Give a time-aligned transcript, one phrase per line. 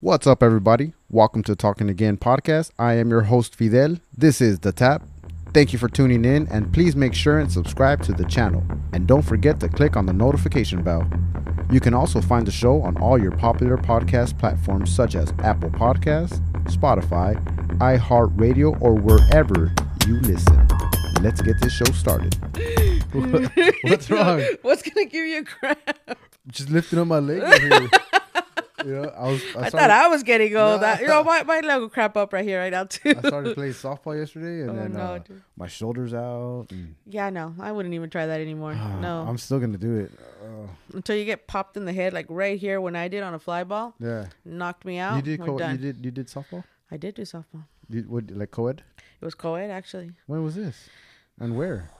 [0.00, 0.92] What's up, everybody?
[1.10, 2.70] Welcome to Talking Again podcast.
[2.78, 3.96] I am your host, Fidel.
[4.16, 5.02] This is The Tap.
[5.52, 8.62] Thank you for tuning in, and please make sure and subscribe to the channel.
[8.92, 11.04] And don't forget to click on the notification bell.
[11.72, 15.70] You can also find the show on all your popular podcast platforms such as Apple
[15.70, 17.34] Podcasts, Spotify,
[17.78, 19.72] iHeartRadio, or wherever
[20.06, 20.68] you listen.
[21.22, 22.36] Let's get this show started.
[23.82, 24.46] What's wrong?
[24.62, 25.80] What's gonna give you a cramp?
[26.46, 27.90] Just lifting up my leg over here.
[28.84, 29.42] You know, I was.
[29.56, 30.80] I, I, thought I was getting old.
[30.80, 30.86] No.
[30.86, 33.14] I, you know, my my leg will crap up right here, right now too.
[33.16, 35.20] I started playing softball yesterday, and Oh, then no, uh,
[35.56, 36.66] my shoulders out.
[37.06, 38.74] Yeah, no, I wouldn't even try that anymore.
[38.74, 40.12] no, I'm still gonna do it.
[40.42, 43.34] Uh, until you get popped in the head, like right here when I did on
[43.34, 45.16] a fly ball, yeah, knocked me out.
[45.16, 45.44] you did.
[45.44, 46.04] Co- you did.
[46.04, 46.64] You did softball.
[46.90, 47.64] I did do softball.
[47.90, 48.82] You what like co-ed?
[49.20, 50.12] It was co-ed actually.
[50.26, 50.88] When was this?
[51.40, 51.90] And where?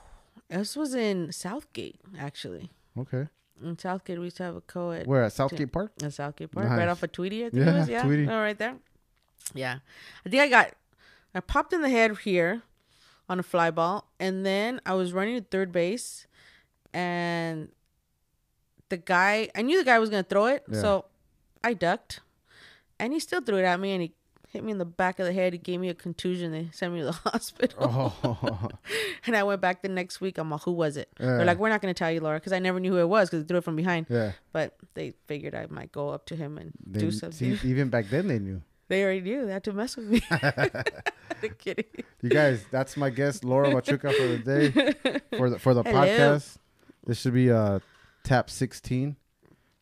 [0.49, 2.69] This was in Southgate actually.
[2.97, 3.27] Okay.
[3.63, 5.05] In Southgate, we used to have a co-ed.
[5.07, 5.91] Where at Southgate Park?
[6.03, 7.89] At Southgate Park, right off of Tweedy, I think Yeah, it was.
[7.89, 8.05] Yeah.
[8.29, 8.75] Oh, right there.
[9.53, 9.79] Yeah,
[10.25, 10.71] I think I got,
[11.33, 12.61] I popped in the head here,
[13.27, 16.25] on a fly ball, and then I was running to third base,
[16.93, 17.69] and
[18.89, 20.81] the guy, I knew the guy was gonna throw it, Yeah.
[20.81, 21.05] so
[21.63, 22.21] I ducked,
[22.99, 24.13] and he still threw it at me, and he
[24.49, 25.53] hit me in the back of the head.
[25.53, 26.51] He gave me a contusion.
[26.51, 27.77] They sent me to the hospital.
[28.23, 28.69] Oh,
[29.27, 30.37] And I went back the next week.
[30.37, 31.09] I'm like, who was it?
[31.19, 31.37] Yeah.
[31.37, 33.07] They're like, we're not going to tell you, Laura, because I never knew who it
[33.09, 34.07] was because they threw it from behind.
[34.09, 34.31] yeah.
[34.51, 37.57] But they figured I might go up to him and They, do something.
[37.57, 38.61] see, even back then they knew.
[38.89, 39.45] They already knew.
[39.45, 40.19] They had to mess with me.
[41.59, 41.85] Kidding.
[42.23, 44.71] You guys, that's my guest, Laura Machuca, for the day
[45.37, 46.01] for the for the Hello.
[46.07, 46.57] podcast.
[47.05, 47.79] This should be uh
[48.23, 49.15] tap sixteen.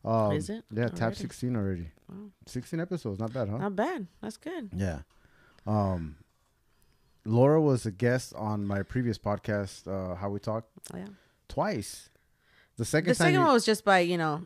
[0.08, 0.64] Um, Is it?
[0.72, 1.16] Yeah, tap Already?
[1.16, 1.90] sixteen already.
[2.08, 2.30] Wow.
[2.46, 3.58] Sixteen episodes, not bad, huh?
[3.58, 4.06] Not bad.
[4.22, 4.70] That's good.
[4.74, 5.00] Yeah.
[5.66, 6.16] Um
[7.24, 10.64] Laura was a guest on my previous podcast, uh How We Talk,
[10.94, 11.06] Oh, yeah.
[11.48, 12.08] twice.
[12.76, 14.42] The second The time second you, one was just by, you know,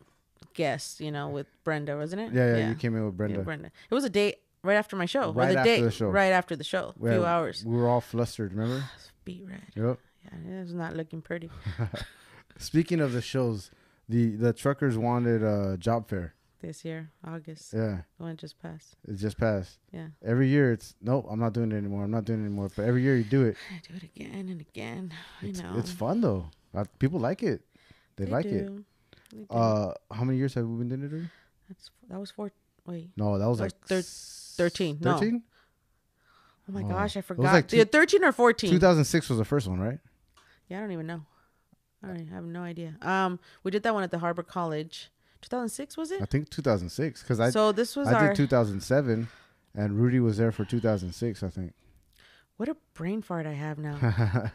[0.53, 2.33] guest, you know, with Brenda, wasn't it?
[2.33, 3.37] yeah, yeah, you came in with Brenda.
[3.37, 3.71] Yeah, Brenda.
[3.89, 5.29] It was a date right after my show.
[5.29, 6.09] or Right the after the show.
[6.09, 6.93] Right after the show.
[7.01, 7.63] A Yeah, few hours.
[7.65, 8.83] We were all flustered, remember?
[9.23, 9.61] Beat red.
[9.75, 9.99] Yep.
[10.25, 11.49] Yeah, it was not looking pretty.
[12.57, 13.71] Speaking of the shows,
[14.09, 16.35] the the truckers wanted a job fair.
[16.61, 17.73] This year, August.
[17.73, 18.03] Yeah.
[18.17, 18.95] The one just passed.
[19.05, 19.79] It just passed.
[19.91, 20.07] Yeah.
[20.23, 22.05] Every year it's nope, I'm not doing it anymore.
[22.05, 22.69] I'm not doing it anymore.
[22.73, 23.57] But every year you do it.
[23.69, 25.11] I do it again and again.
[25.41, 25.73] I It's, know.
[25.77, 26.45] it's fun though.
[26.73, 27.63] Uh, people like it.
[28.15, 28.69] They, like it.
[29.31, 29.45] They do.
[29.49, 31.11] Uh, how many years have we been doing it?
[31.11, 31.29] Already?
[31.67, 32.51] That's that was four.
[32.85, 33.09] Wait.
[33.17, 34.99] No, that was That like was thir- s- 13.
[35.01, 35.19] No.
[36.69, 36.87] Oh my Oh.
[36.87, 37.53] gosh, I was forgot.
[37.53, 38.69] like Yeah, 13 or 14.
[38.71, 39.99] 2006 was the first one, right?
[40.69, 41.25] Yeah, I don't even know.
[42.03, 42.95] I have no idea.
[43.01, 45.09] Um, we did that one at the Harbor College.
[45.41, 46.21] 2006 was it?
[46.21, 49.27] I think 2006 because I so this was I our did 2007,
[49.75, 51.43] and Rudy was there for 2006.
[51.43, 51.73] I think.
[52.57, 53.97] what a brain fart I have now.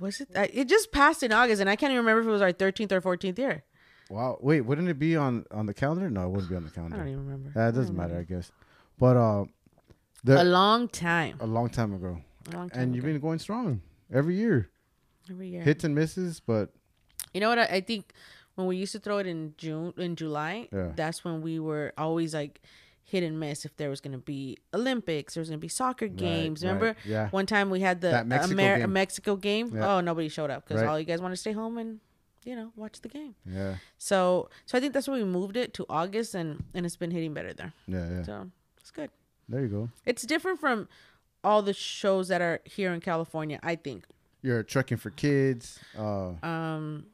[0.00, 0.28] was it?
[0.36, 2.52] I, it just passed in August, and I can't even remember if it was our
[2.52, 3.62] 13th or 14th year.
[4.08, 4.38] wow.
[4.40, 6.10] Wait, wouldn't it be on on the calendar?
[6.10, 6.96] No, it wouldn't be on the calendar.
[6.96, 7.50] I don't even remember.
[7.50, 8.50] It don't doesn't matter, I guess.
[8.98, 9.44] But uh,
[10.26, 11.36] A long time.
[11.40, 12.20] a long time ago,
[12.52, 12.82] A long time.
[12.82, 14.68] and you've been going strong every year.
[15.30, 15.62] Every year.
[15.62, 16.70] Hits and misses, but
[17.34, 17.58] You know what?
[17.58, 18.12] I, I think
[18.56, 20.92] when we used to throw it in June, in July, Yeah.
[20.96, 22.60] that's when we were always like
[23.04, 23.64] hit and miss.
[23.64, 26.62] If there was going to be Olympics, there was going to be soccer games.
[26.64, 26.96] right, Remember?
[27.04, 27.28] yeah.
[27.30, 28.92] One time we had the Mexico Amer- game.
[28.92, 29.72] Mexico game.
[29.74, 29.96] Yeah.
[29.96, 30.88] Oh, nobody showed up because Right.
[30.90, 32.00] all you guys want to stay home and
[32.44, 33.34] you know watch the game.
[33.46, 36.96] yeah, So, so I think that's why we moved it to August, and and it's
[36.96, 37.72] been hitting better there.
[37.86, 38.22] yeah, yeah.
[38.22, 39.10] So it's good.
[39.48, 39.88] There you go.
[40.06, 40.88] It's different from
[41.44, 43.58] all the shows that are here in California.
[43.62, 44.04] I think.
[44.42, 45.78] You're trucking for kids.
[45.96, 47.06] Uh, Um,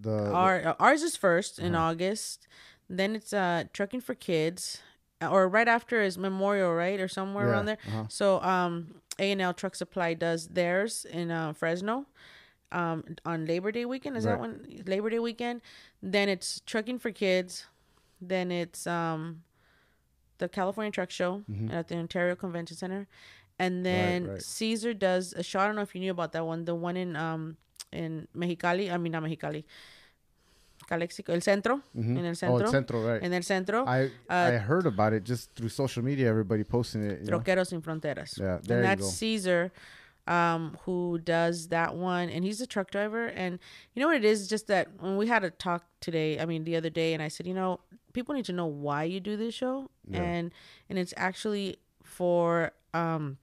[0.00, 1.84] the Our ours is 1st in Uh-huh.
[1.90, 2.46] August.
[2.88, 4.80] Then it's uh trucking for kids,
[5.20, 7.78] uh, or right after is Memorial, right, or somewhere Yeah, around there.
[7.86, 8.04] uh-huh.
[8.08, 12.06] So um, A and L Truck Supply does theirs in uh, Fresno,
[12.72, 14.16] um, on Labor Day weekend.
[14.16, 14.40] Is that Right.
[14.40, 15.60] when Labor Day weekend?
[16.02, 17.66] Then it's trucking for kids.
[18.20, 19.42] Then it's um,
[20.38, 21.72] the California Truck Show Mhm.
[21.72, 23.06] at the Ontario Convention Center,
[23.58, 24.42] and then right.
[24.42, 25.58] Caesar does a show.
[25.60, 26.64] I don't know if you knew about that one.
[26.64, 27.56] The one in um
[27.92, 28.92] in Mexicali.
[28.92, 29.64] I mean not Mexicali.
[30.86, 32.16] Calexico, el centro, Mhm.
[32.18, 33.22] en el Oh, El centro, right?
[33.22, 36.28] en el centro, I I uh, heard about it just through social media.
[36.28, 37.24] Everybody posting it.
[37.24, 37.38] Know?
[37.38, 38.38] Troqueros sin Fronteras.
[38.38, 39.08] Yeah, there and that's go.
[39.08, 39.70] Caesar,
[40.26, 43.26] um, who does that one, and he's a truck driver.
[43.26, 43.58] And
[43.92, 44.48] you know what it is?
[44.48, 47.28] Just that when we had a talk today, I mean the other day, and I
[47.28, 47.80] said, you know,
[48.14, 50.22] people need to know why you do this show, Yeah.
[50.22, 50.52] and
[50.88, 53.36] and it's actually for um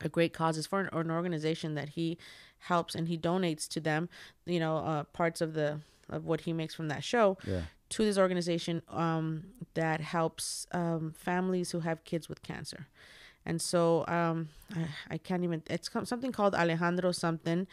[0.00, 0.58] a great cause.
[0.58, 2.18] It's for an, an organization that he
[2.58, 4.08] helps and he donates to them.
[4.46, 5.80] You know, uh, parts of the
[6.10, 7.62] of what he makes from that show Yeah.
[7.90, 12.86] to this organization um, that helps um, families who have kids with cancer.
[13.44, 15.62] And so um, I, I can't even.
[15.70, 17.66] It's something called Alejandro something,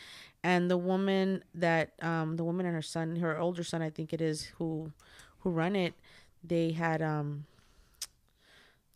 [0.44, 4.14] and the woman that um, the woman and her son, her older son, I think
[4.14, 4.92] it is, who
[5.40, 5.94] who run it.
[6.44, 7.46] They had um,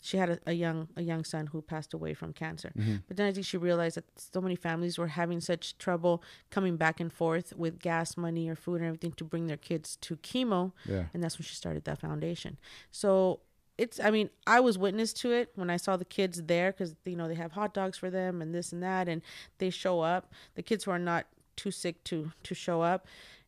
[0.02, 2.72] she had a, a young a young son who passed away from cancer.
[2.78, 2.96] Mm-hmm.
[3.08, 6.78] But then I think she realized that so many families were having such trouble coming
[6.78, 10.16] back and forth with gas money or food and everything to bring their kids to
[10.18, 11.06] chemo, Yeah.
[11.14, 12.58] and that's when she started that foundation.
[12.92, 13.42] So
[13.78, 16.96] it's I mean I was witness to it when I saw the kids there because
[17.06, 19.22] you know they have hot dogs for them and this and that and
[19.58, 23.06] they show up the kids who are not too sick to to show up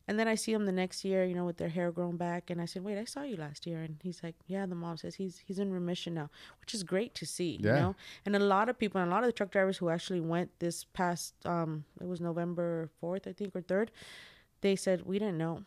[0.08, 2.50] and then I see him the next year you know with their hair grown back.
[2.50, 3.82] And I said wait I saw you last year.
[3.82, 6.28] And he's like yeah the mom says he's he's in remission now
[6.60, 7.68] which is great to see Yeah.
[7.74, 7.96] you know?
[8.26, 10.50] And a lot of people and a lot of the truck drivers who actually went
[10.58, 13.88] this past um it was November 4th I think or 3rd
[14.60, 15.62] they said we didn't know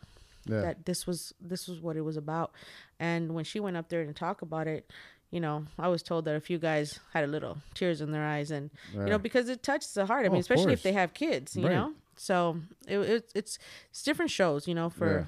[0.46, 0.60] Yeah.
[0.60, 2.52] that this was this was what it was about.
[3.00, 4.90] And when she went up there and talk about it
[5.32, 8.24] you know i was told that a few guys had a little tears in their
[8.24, 8.50] eyes.
[8.52, 10.24] And you know because it touches the heart.
[10.24, 11.74] I Oh, mean especially if they have kids you Right.
[11.74, 12.56] know so
[12.88, 13.58] it, it it's
[13.90, 15.24] it's different shows you know for Yeah.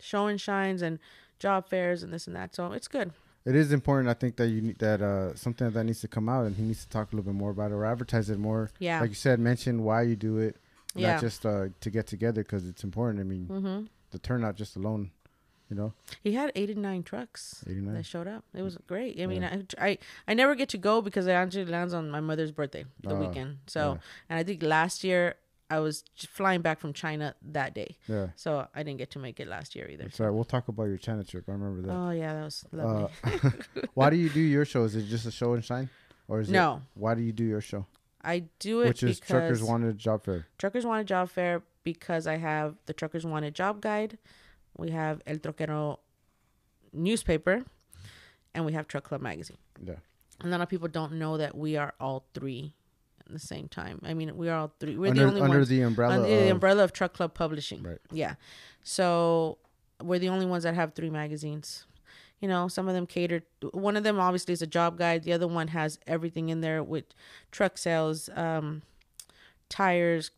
[0.00, 0.98] show and shines and
[1.38, 3.12] job fairs and this and that so it's good
[3.46, 6.28] It is important, I think, that you need that uh something that needs to come
[6.28, 8.38] out, and he needs to talk a little bit more about it or advertise it
[8.38, 8.70] more.
[8.80, 10.54] yeah Like you said, mention why you do it,
[10.94, 11.12] Yeah.
[11.12, 13.16] not just uh to get together because it's important.
[13.24, 13.78] I mean, mm-hmm.
[14.10, 15.02] the turnout just alone,
[15.70, 15.90] you know,
[16.26, 17.94] he had 89 trucks eighty nine.
[17.94, 19.62] that showed up it was great i mean Yeah.
[19.78, 19.98] I, I
[20.30, 23.20] i never get to go because it actually lands on my mother's birthday the Ah,
[23.22, 23.98] weekend so yeah.
[24.28, 25.22] and i think last year
[25.70, 29.40] i was flying back from china that day Yeah, So I didn't get to make
[29.40, 30.08] it last year either.
[30.10, 30.30] Sorry.
[30.32, 31.44] We'll talk about your China trip.
[31.48, 31.92] I remember that.
[31.94, 33.08] Oh yeah, that was lovely.
[33.24, 33.50] Uh,
[33.94, 34.84] why do you do your show?
[34.84, 35.88] Is it just a show and shine,
[36.28, 36.52] or is it?
[36.52, 37.86] no, Why do you do your show?
[38.22, 40.46] I do it Which is because Truckers Wanted Job Fair.
[40.58, 44.18] Truckers Wanted Job Fair because I have the Truckers Wanted Job Guide,
[44.76, 45.98] we have El Troquero
[46.92, 47.64] newspaper,
[48.54, 49.58] and we have Truck Club magazine.
[49.82, 49.94] Yeah.
[50.42, 52.74] A lot of people don't know that we are all three
[53.28, 54.00] the same time.
[54.04, 54.96] I mean, we are all three.
[54.96, 56.14] We're under the only under ones the umbrella.
[56.14, 57.82] under the of- umbrella of Truck Club Publishing.
[57.82, 57.98] Right.
[58.10, 58.34] Yeah.
[58.82, 59.58] So
[60.02, 61.84] we're the only ones that have three magazines.
[62.40, 63.42] You know, some of them cater.
[63.72, 65.24] One of them obviously is a job guide.
[65.24, 67.04] The other one has everything in there with
[67.50, 68.82] truck sales, um,
[69.68, 70.30] tires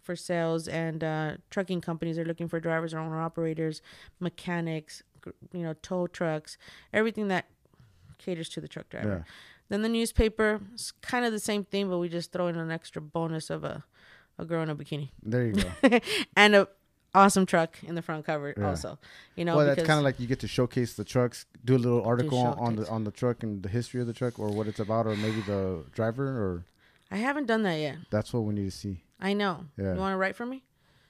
[0.00, 3.82] for sales, and uh, trucking companies are looking for drivers or owner operators,
[4.20, 5.02] mechanics,
[5.52, 6.56] you know, tow trucks,
[6.92, 7.46] everything that
[8.18, 9.24] caters to the truck driver.
[9.26, 9.32] Yeah.
[9.72, 12.70] Then the newspaper is kind of the same thing, but we just throw in an
[12.70, 13.82] extra bonus of a,
[14.38, 15.98] a girl in a bikini There you go.
[16.36, 16.68] and a
[17.14, 18.68] awesome truck in the front cover Yeah.
[18.68, 18.98] also.
[19.34, 21.78] You know, well, that's kind of like you get to showcase the trucks, do a
[21.78, 24.48] little article on, on the on the truck and the history of the truck or
[24.50, 26.64] what it's about, or maybe the driver, or
[27.10, 27.96] I haven't done that yet.
[28.10, 29.04] that's what we need to see.
[29.20, 29.64] I know.
[29.78, 29.94] Yeah.
[29.94, 30.64] You want to write for me?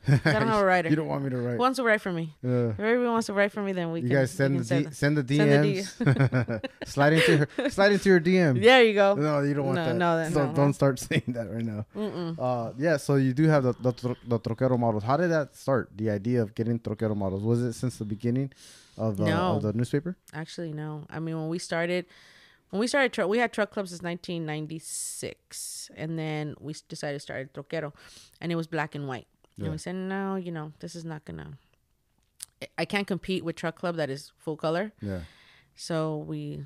[0.09, 0.89] I don't have a writer.
[0.89, 1.53] You don't want me to write.
[1.53, 2.35] Who wants to write for me?
[2.45, 4.17] Uh, If everyone wants to write for me, then we you can.
[4.19, 6.89] guys send the, D, send the send the DMs.
[6.89, 8.61] slide into her, slide into your DM.
[8.63, 9.15] There you go.
[9.15, 9.95] No, you don't want No, that.
[9.97, 10.73] no, then so no, don't no.
[10.73, 11.87] start saying that right now.
[11.97, 12.37] Mm-mm.
[12.39, 12.97] Uh, yeah.
[12.97, 15.05] So you do have the the, the troquero models.
[15.05, 15.91] How did that start?
[15.97, 18.53] The idea of getting troquero models was it since the beginning
[18.99, 19.57] of the No.
[19.57, 20.17] of the newspaper?
[20.35, 21.05] Actually, no.
[21.11, 22.07] I mean, when we started,
[22.71, 27.21] when we started, truck, we had truck clubs since 1996, and then we decided to
[27.21, 27.93] start Troquero,
[28.41, 29.27] and it was black and white.
[29.57, 29.65] Yeah.
[29.65, 31.59] And we said, no, you know, this is not gonna.
[32.63, 34.93] I- I can't compete with truck club that is full color.
[35.01, 35.21] Yeah.
[35.75, 36.65] So we,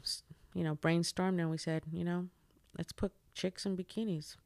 [0.55, 2.29] you know, brainstormed and we said, you know,
[2.77, 4.37] let's put chicks in bikinis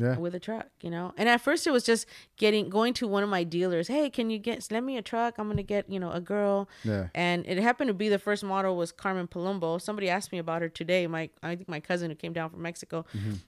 [0.00, 0.16] Yeah.
[0.16, 1.12] with a truck, you know.
[1.18, 2.06] And at first it was just
[2.38, 5.34] getting going to one of my dealers, hey, can you get lend me a truck?
[5.38, 6.68] I'm gonna get, you know, a girl.
[6.84, 7.08] Yeah.
[7.14, 9.80] And it happened to be the first model was Carmen Palumbo.
[9.80, 11.06] Somebody asked me about her today.
[11.06, 13.04] My I think my cousin who came down from Mexico.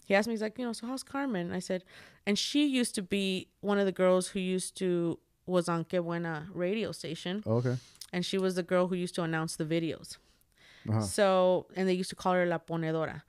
[0.06, 1.46] He asked me, he's like, you know, so how's Carmen?
[1.46, 1.84] And I said,
[2.26, 6.00] and she used to be one of the girls who used to was on Que
[6.02, 7.76] Buena radio station, Oh, okay.
[8.12, 10.18] and she was the girl who used to announce the videos.
[10.88, 11.00] Uh-huh.
[11.02, 13.22] So, and they used to call her La Ponedora.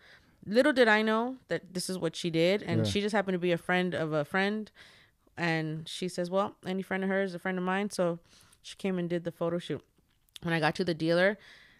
[0.45, 2.61] Little did I know that this is what she did.
[2.63, 2.91] And Yeah.
[2.91, 4.69] she just happened to be a friend of a friend.
[5.37, 7.89] And she says, Well, any friend of hers is a friend of mine.
[7.89, 8.19] So
[8.61, 9.83] she came and did the photo shoot.
[10.41, 11.37] When I got to the dealer,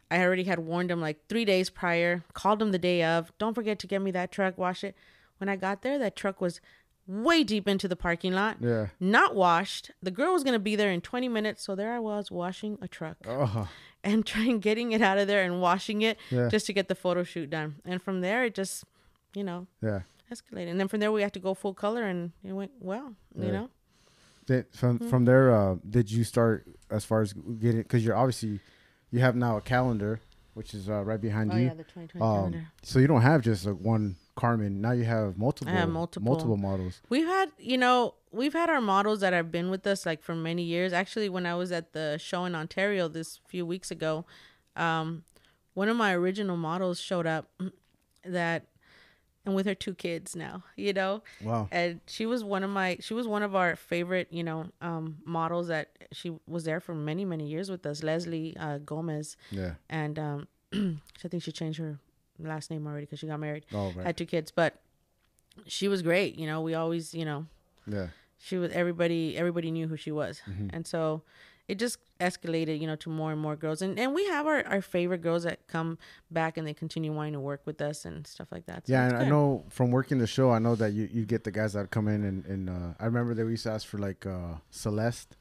[0.10, 3.54] I already had warned him like three days prior, called him the day of, don't
[3.54, 4.96] forget to get me that truck, wash it.
[5.40, 6.62] When I got there, that truck was
[7.06, 8.88] way deep into the parking lot, Yeah.
[9.00, 9.92] not washed.
[10.02, 11.64] The girl was going to be there in 20 minutes.
[11.64, 13.68] So there I was washing a truck Oh.
[14.04, 16.50] And trying getting it out of there and washing it Yeah.
[16.50, 17.76] just to get the photo shoot done.
[17.86, 18.84] And from there, it just,
[19.34, 20.02] you know, Yeah.
[20.32, 20.70] escalated.
[20.72, 23.16] And then from there, we had to go full color, and it went well.
[23.36, 23.46] Yeah.
[23.46, 23.70] You know,
[24.46, 25.10] Did, from Mm-hmm.
[25.10, 27.82] from there, uh, did you start as far as getting?
[27.82, 28.60] Because you're obviously
[29.12, 30.20] you have now a calendar,
[30.54, 31.66] which is uh, right behind oh you.
[31.68, 32.68] yeah, the 2020 Um, calendar.
[32.82, 34.82] so you don't have just like one Carmen.
[34.82, 35.74] Now you have multiple.
[35.74, 36.26] have multiple.
[36.26, 37.02] multiple models.
[37.10, 40.34] We've had, you know, we've had our models that have been with us like for
[40.36, 40.92] many years.
[40.94, 44.26] Actually, when I was at the show in Ontario this few weeks ago,
[44.76, 45.24] um,
[45.76, 47.50] one of my original models showed up
[48.26, 48.66] that,
[49.46, 51.68] and with her two kids now, you know, Wow.
[51.72, 55.18] and she was one of my she was one of our favorite you know um
[55.26, 59.74] models that she was there for many many years with us leslie uh gomez Yeah.
[59.90, 62.00] and um i think she changed her
[62.40, 64.06] last name already because she got married, Oh, right.
[64.06, 64.80] had two kids, but
[65.68, 66.36] she was great.
[66.38, 67.46] You know, we always, you know,
[67.88, 68.08] yeah.
[68.40, 69.38] she was everybody.
[69.38, 70.68] Everybody knew who she was, Mm-hmm.
[70.74, 71.24] and so
[71.68, 73.82] it just escalated, you know, to more and more girls.
[73.82, 75.98] And and we have our our favorite girls that come
[76.32, 78.88] back and they continue wanting to work with us and stuff like that.
[78.88, 81.44] So Yeah, and I know from working the show, I know that you, you get
[81.44, 83.98] the guys that come in and, and uh, I remember they used to ask for
[83.98, 85.38] like uh, Celeste.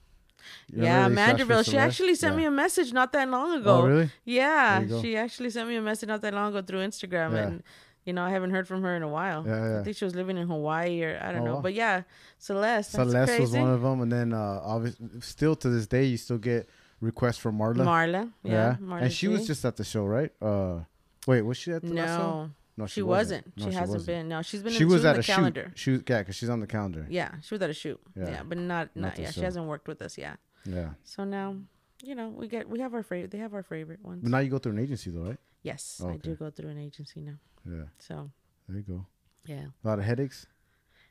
[0.72, 1.62] You Yeah, remember they used to ask for Mandeville.
[1.64, 2.38] She actually sent Yeah.
[2.40, 3.74] me a message not that long ago.
[3.82, 4.10] Oh, really?
[4.24, 5.02] Yeah, There you go.
[5.02, 7.46] she actually sent me a message not that long ago through Instagram, Yeah.
[7.46, 7.62] and
[8.04, 9.44] you know I haven't heard from her in a while.
[9.46, 9.80] Yeah, yeah.
[9.80, 11.60] I think she was living in Hawaii or I don't Oh, know, wow.
[11.62, 12.02] but yeah,
[12.38, 12.92] Celeste.
[12.92, 16.38] Celeste was one of them, and then uh, obviously, still to this day, you still
[16.38, 16.68] get
[17.00, 17.84] requests from Marla.
[17.84, 18.32] Marla.
[18.42, 20.30] Yeah, Marla and she was just at the show, right?
[20.40, 20.80] Uh,
[21.26, 22.50] wait, was she at the last show?
[22.82, 23.56] No, No, she wasn't.
[23.56, 24.06] No, She hasn't wasn't.
[24.06, 24.28] been.
[24.28, 24.72] No, she's been.
[24.72, 25.72] She in, was in at the a calendar.
[25.74, 25.78] shoot.
[25.78, 27.06] She was, yeah, because she's on the calendar.
[27.08, 28.00] Yeah, she was at a shoot.
[28.16, 28.28] Yeah.
[28.30, 29.30] Yeah, but not Not not yeah.
[29.30, 30.38] She hasn't worked with us yet.
[30.64, 31.56] Yeah, So now,
[32.04, 33.30] you know, we get we have our favorite.
[33.30, 34.20] They have our favorite ones.
[34.22, 35.38] but now you go through an agency though, right?
[35.62, 37.38] yes, Oh, I do go through an agency now.
[37.68, 38.30] Yeah, So
[38.68, 39.06] there you go.
[39.46, 39.66] yeah.
[39.84, 40.46] A lot of headaches.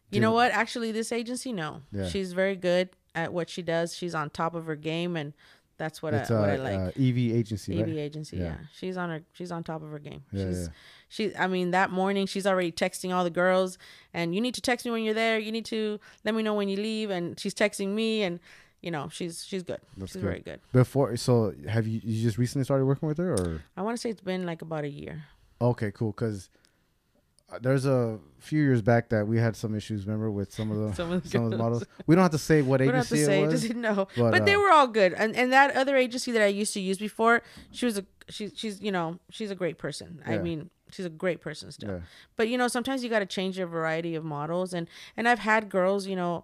[0.10, 0.52] You know what?
[0.52, 1.82] Actually, this agency, no.
[1.94, 2.08] Yeah.
[2.10, 3.96] She's very good at what she does.
[3.96, 5.32] She's on top of her game, and
[5.78, 6.80] that's what I uh, what I like.
[6.98, 7.98] uh, EV agency, EV right?
[7.98, 8.44] agency, Yeah.
[8.44, 8.58] yeah.
[8.78, 9.22] She's on her.
[9.34, 10.24] She's on top of her game.
[10.34, 10.68] Yeah, she's yeah.
[11.12, 11.36] She.
[11.36, 13.78] I mean, that morning she's already texting all the girls,
[14.14, 15.38] and you need to text me when you're there.
[15.38, 18.40] You need to let me know when you leave, and she's texting me, and
[18.82, 19.82] you know she's she's good.
[19.98, 20.28] That's she's good.
[20.28, 20.62] very good.
[20.72, 24.02] Before, so have you you just recently started working with her, or I want to
[24.02, 25.26] say it's been like about a year.
[25.60, 26.12] okay, cool?
[26.12, 26.50] Because
[27.60, 30.06] there's a few years back that we had some issues.
[30.06, 31.84] Remember with some of the Some of the some of the models.
[32.08, 33.70] We don't have to say what We don't have to agency say it was.
[33.76, 34.08] no.
[34.16, 35.14] but, But, they uh, were all good.
[35.14, 38.54] And and that other agency that I used to use before, she was a she's
[38.56, 40.22] she's you know she's a great person.
[40.26, 41.90] I mean she's a great person still.
[41.92, 42.00] Yeah.
[42.36, 45.40] But you know sometimes you got to change your variety of models and and I've
[45.40, 46.44] had girls you know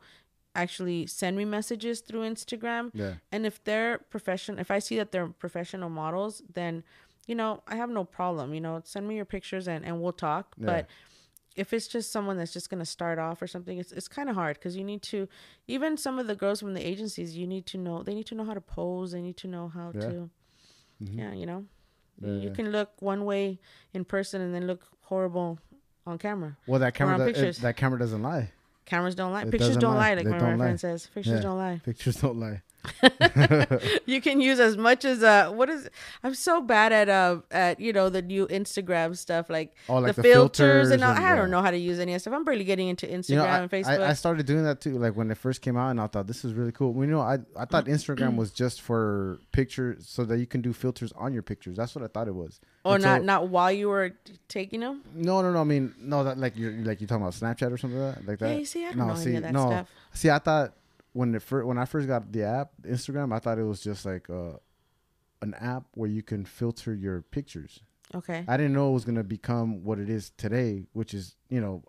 [0.55, 5.11] actually send me messages through Instagram Yeah, and if they're professional if I see that
[5.11, 6.83] they're professional models then
[7.27, 10.13] you know I have no problem you know send me your pictures and and we'll
[10.13, 10.65] talk Yeah.
[10.65, 10.87] but
[11.55, 14.29] if it's just someone that's just going to start off or something it's, it's kind
[14.29, 15.27] of hard because you need to
[15.67, 18.35] even some of the girls from the agencies you need to know they need to
[18.35, 20.01] know how to pose they need to know how Yeah.
[20.09, 20.29] to
[21.03, 21.17] Mhm.
[21.19, 21.65] yeah you know
[22.21, 23.59] You can look one way
[23.93, 25.59] in person and then look horrible
[26.05, 28.51] on camera Well, that camera that, it- that camera doesn't lie.
[28.85, 30.15] cameras don't lie It pictures don't lie.
[30.15, 31.41] lie, like my, my friend says pictures Yeah.
[31.41, 32.61] don't lie Pictures don't lie.
[34.05, 35.89] you can use as much as uh what is
[36.23, 40.15] i'm so bad at uh at you know the new instagram stuff like, Oh, like
[40.15, 42.15] the, the filters, filters and all, and, i don't know how to use any of
[42.17, 44.45] that stuff i'm barely getting into instagram You know, I, and facebook I, I started
[44.45, 44.97] doing that too.
[44.97, 46.93] Like when it first came out, and I thought this is really cool.
[46.93, 50.61] Well, you know, I I thought Instagram was just for pictures, so that you can
[50.61, 51.77] do filters on your pictures.
[51.77, 52.59] That's what I thought it was.
[52.83, 54.13] or Until- not not while you were
[54.47, 55.61] taking them No, no, no.
[55.61, 56.23] I mean, no.
[56.23, 58.27] That like you're like you talking about Snapchat or something like that.
[58.27, 58.49] Like that.
[58.51, 59.65] yeah you see i don't no, know see, any of that no.
[59.67, 60.73] stuff See, I thought
[61.17, 64.05] when it fir- when I first got the app, Instagram, I thought it was just
[64.05, 64.53] like uh,
[65.41, 67.73] an app where you can filter your pictures.
[68.19, 71.59] okay I didn't know it was gonna become what it is today, which is you
[71.65, 71.83] know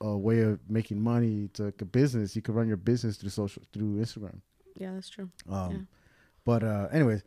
[0.00, 2.34] a way of making money to like a business.
[2.36, 4.40] You can run your business through social through Instagram.
[4.76, 5.78] yeah that's true Um, Yeah.
[6.48, 7.22] But uh, anyways,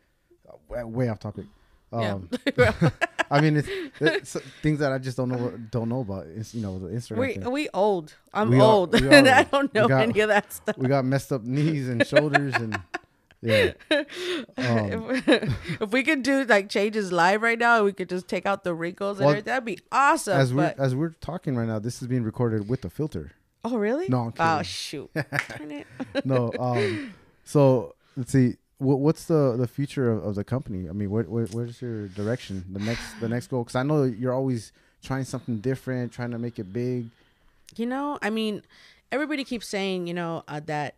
[0.48, 1.46] uh, way, way off topic.
[1.92, 2.72] Um, yeah
[3.30, 3.68] I mean, it's,
[4.00, 6.26] it's things that I just don't know don't know about.
[6.26, 7.16] It's you know the Instagram.
[7.18, 7.50] we thing.
[7.50, 10.52] we old i'm We old we and are i don't know got- any of that
[10.52, 12.80] stuff we got messed up knees and shoulders and
[13.44, 13.72] yeah.
[14.56, 15.28] Um, if,
[15.82, 18.72] if we could do like changes live right now, we could just take out the
[18.74, 19.50] wrinkles and Well, everything.
[19.52, 20.38] That'd be awesome.
[20.40, 23.32] as we're as we're talking right now, this is being recorded with a filter.
[23.64, 24.08] oh really?
[24.08, 25.10] No, I'm Oh shoot!
[25.14, 25.86] Darn it.
[26.24, 26.52] no.
[26.58, 27.12] Um.
[27.44, 28.56] So let's see.
[28.78, 30.88] What, what's the the future of, of the company?
[30.88, 32.64] I mean, where, where where's your direction?
[32.72, 33.62] The next the next goal?
[33.62, 37.10] Because I know you're always trying something different, trying to make it big.
[37.76, 38.62] You know, I mean,
[39.12, 40.94] everybody keeps saying, you know, uh, that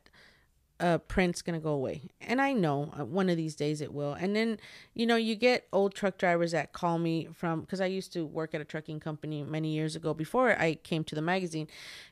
[0.78, 4.12] uh, print's gonna go away, and I know uh, one of these days it will.
[4.12, 4.58] And then,
[4.94, 8.24] you know, you get old truck drivers that call me from because I used to
[8.24, 11.68] work at a trucking company many years ago before I came to the magazine,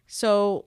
[0.07, 0.65] so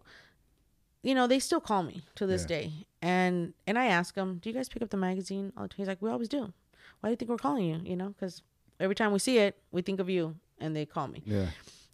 [1.07, 2.47] you know they still call me to this Yeah.
[2.55, 2.65] day,
[3.01, 5.45] and and I ask them, do you guys pick up the magazine?
[5.55, 6.41] all the time?" He's like, we always do.
[6.99, 7.79] Why do you think we're calling you?
[7.91, 8.41] You know, because
[8.79, 11.21] every time we see it, we think of you, and they call me.
[11.25, 11.47] Yeah.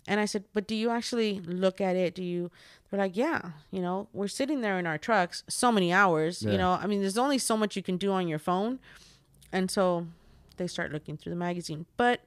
[0.06, 2.14] And I said, but do you actually look at it?
[2.16, 2.52] Do you?
[2.90, 3.42] They're like, yeah.
[3.72, 6.42] You know, we're sitting there in our trucks so many hours.
[6.44, 6.52] Yeah.
[6.52, 8.80] You know, I mean, there's only so much you can do on your phone,
[9.52, 10.08] and so
[10.58, 11.86] they start looking through the magazine.
[11.98, 12.20] But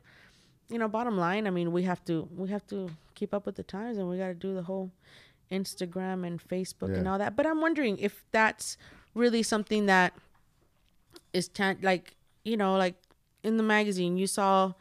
[0.68, 3.56] you know, bottom line, I mean, we have to we have to keep up with
[3.56, 4.90] the times, and we got to do the whole
[5.50, 7.36] Instagram and Facebook and all that.
[7.36, 8.76] But I'm wondering if that's
[9.14, 10.12] really something that
[11.32, 12.94] is tan- like you know, like
[13.42, 14.72] in the magazine, you saw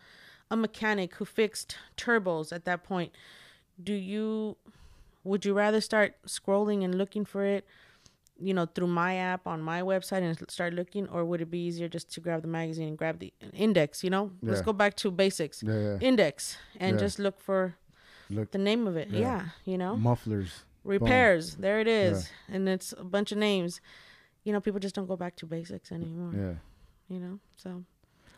[0.51, 3.11] a mechanic who fixed turbos at that point.
[3.81, 4.57] Do you
[5.23, 7.65] would you rather start scrolling and looking for it
[8.37, 11.57] you know, through my app on my website and start looking, or would it be
[11.59, 14.03] easier just to grab the magazine and grab the index?
[14.03, 15.63] You know, let's go back to basics.
[15.63, 15.97] Yeah, yeah.
[16.01, 16.99] Index and Yeah.
[16.99, 17.75] just look for
[18.29, 19.09] Look, the name of it.
[19.09, 19.19] Yeah.
[19.19, 20.63] Yeah, you know, mufflers.
[20.83, 21.55] repairs.
[21.55, 23.81] There it is, and it's a bunch of names.
[24.43, 26.31] You know, people just don't go back to basics anymore.
[26.35, 26.53] Yeah.
[27.07, 27.83] You know, so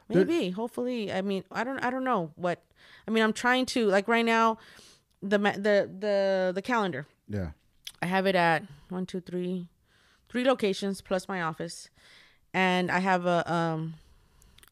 [0.08, 2.64] There- maybe, hopefully, I mean, I don't, I don't know what.
[3.08, 4.58] I mean, I'm trying to like right now,
[5.22, 7.06] the the the the calendar.
[7.28, 7.52] Yeah.
[8.02, 9.70] I have it at one, two, three,
[10.30, 11.90] three locations plus my office,
[12.54, 13.96] and I have a um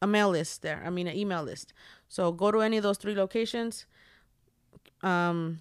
[0.00, 0.82] a mail list there.
[0.86, 1.72] I mean, an email list.
[2.08, 3.86] So go to any of those three locations.
[5.02, 5.60] Um,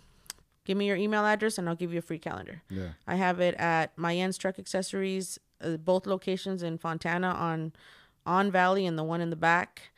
[0.66, 2.62] give me your email address, and I'll give you a free calendar.
[2.70, 2.90] Yeah.
[3.08, 7.74] I have it at Mayen's Truck Accessories, uh, both locations in Fontana on
[8.26, 9.92] on Valley and the one in the back.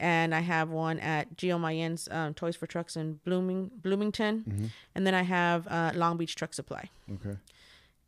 [0.00, 5.06] And I have one at Geo Mayen's um, Toys for Trucks in Blooming Bloomington, and
[5.06, 6.90] then I have uh, Long Beach Truck Supply.
[7.12, 7.36] Okay.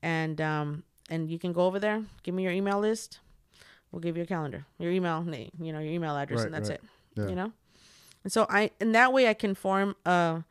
[0.02, 3.20] And um, and you can go over there, give me your email list.
[3.92, 6.54] We'll give you a calendar, your email name, you know, your email address, Right, and
[6.54, 6.80] that's right.
[6.80, 7.20] it.
[7.20, 7.28] Yeah.
[7.28, 7.52] You know,
[8.26, 10.42] and so I and that way I can form a,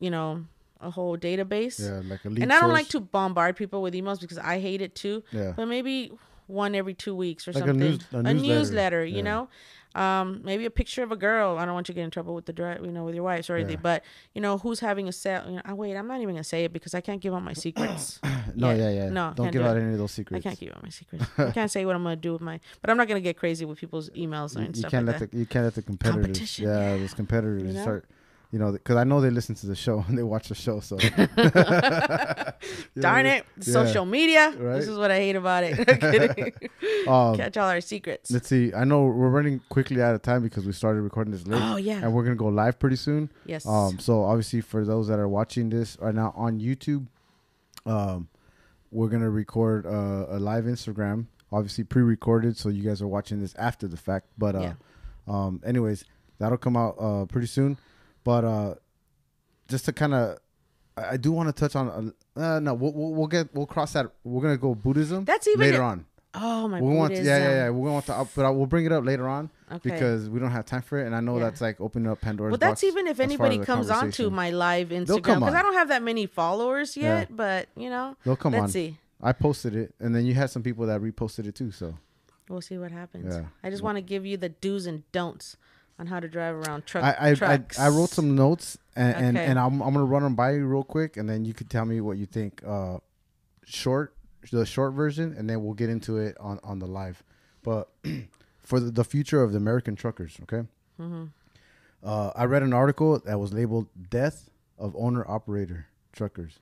[0.00, 0.46] you know,
[0.80, 2.72] a whole database Yeah, like a and I don't source.
[2.72, 5.22] like to bombard people with emails because I hate it too.
[5.30, 5.52] Yeah.
[5.54, 6.10] But maybe
[6.46, 7.78] one every two weeks or Like a something.
[7.90, 8.34] news- a newsletter.
[8.54, 9.48] newsletter, you know.
[9.94, 11.56] Um, maybe a picture of a girl.
[11.56, 13.22] I don't want you to get in trouble with the drive, you know, with your
[13.22, 13.74] wife or anything.
[13.76, 13.80] Yeah.
[13.80, 15.44] But you know, who's having a sale?
[15.46, 17.42] You know, oh, wait, I'm not even gonna say it because I can't give out
[17.44, 18.18] my secrets.
[18.56, 18.76] No, Yeah.
[18.76, 19.08] yeah, yeah.
[19.08, 19.82] No, Don't give do out it.
[19.82, 20.44] any of those secrets.
[20.44, 21.24] I can't give out my secrets.
[21.38, 22.58] I can't say what I'm gonna do with my.
[22.80, 25.14] But I'm not gonna get crazy with people's emails You, and you stuff can't like
[25.14, 25.30] let that.
[25.32, 26.24] the you can't let the competitors.
[26.26, 27.82] Competition, Yeah, those competitors You know?
[27.82, 28.04] start.
[28.54, 30.78] You know, because I know they listen to the show and they watch the show.
[30.78, 30.96] So
[33.00, 33.62] Darn it, mean?
[33.62, 34.50] social media.
[34.56, 34.76] Right?
[34.78, 35.78] This is what I hate about it.
[37.08, 38.30] Um, Catch all our secrets.
[38.30, 38.72] let's see.
[38.72, 41.76] I know we're running quickly out of time because we started recording this late, Oh
[41.76, 41.98] yeah.
[42.02, 43.30] and we're gonna go live pretty soon.
[43.44, 43.66] yes.
[43.66, 47.06] Um, so obviously for those that are watching this right now on YouTube,
[47.86, 48.28] um,
[48.90, 53.54] we're gonna record uh, a live Instagram, obviously pre-recorded, so you guys are watching this
[53.56, 54.26] after the fact.
[54.38, 54.72] But uh, Yeah.
[55.26, 56.04] um, anyways,
[56.38, 57.76] that'll come out uh pretty soon.
[58.24, 58.74] But uh,
[59.68, 60.38] just to kind of,
[60.96, 62.12] I, I do want to touch on.
[62.36, 64.06] Uh, uh, no, we'll, we'll we'll get we'll cross that.
[64.24, 65.24] We're gonna go Buddhism.
[65.24, 66.06] That's even later on.
[66.34, 66.80] oh my.
[66.80, 66.86] God.
[66.88, 67.70] We want to, yeah, yeah, yeah.
[67.70, 69.90] We're gonna want to, but I, we'll bring it up later on Okay.
[69.90, 71.44] because we don't have time for it, and I know Yeah.
[71.44, 74.34] that's like opening up Pandora's well, that's even if anybody comes onto conversation.
[74.34, 75.54] my live Instagram because.
[75.54, 77.20] I don't have that many followers Yeah.
[77.20, 77.36] yet.
[77.36, 78.68] But you know, They'll come let's on.
[78.70, 78.98] see.
[79.22, 81.70] I posted it, and then you had some people that reposted it too.
[81.70, 81.94] So
[82.48, 83.34] We'll see what happens.
[83.34, 83.44] Yeah.
[83.62, 85.56] I just want to give you the do's and don'ts
[85.98, 87.78] on how to drive around truck I I, I trucks.
[87.78, 89.46] I wrote some notes, and and, Okay.
[89.46, 91.84] and I'm I'm gonna run them by you real quick, and then you could tell
[91.84, 92.62] me what you think.
[92.66, 92.98] Uh,
[93.64, 94.14] short,
[94.50, 97.22] the short version, and then we'll get into it on on the live.
[97.62, 97.88] But
[98.58, 100.66] for the, the future of the American truckers, okay.
[101.00, 101.24] Mm-hmm.
[102.02, 106.58] Uh, I read an article that was labeled "Death of Owner Operator Truckers."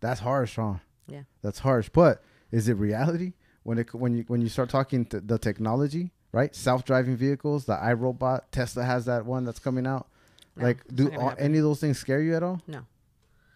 [0.00, 0.74] That's harsh, huh?
[1.08, 1.22] Yeah.
[1.42, 1.88] That's harsh.
[1.92, 3.32] But is it reality
[3.64, 6.54] when it when you when you start talking to the technology, right?
[6.54, 10.06] Self-driving vehicles, the iRobot, Tesla has that one that's coming out.
[10.54, 12.60] No, like, do all, any of those things scare you at all?
[12.66, 12.80] No.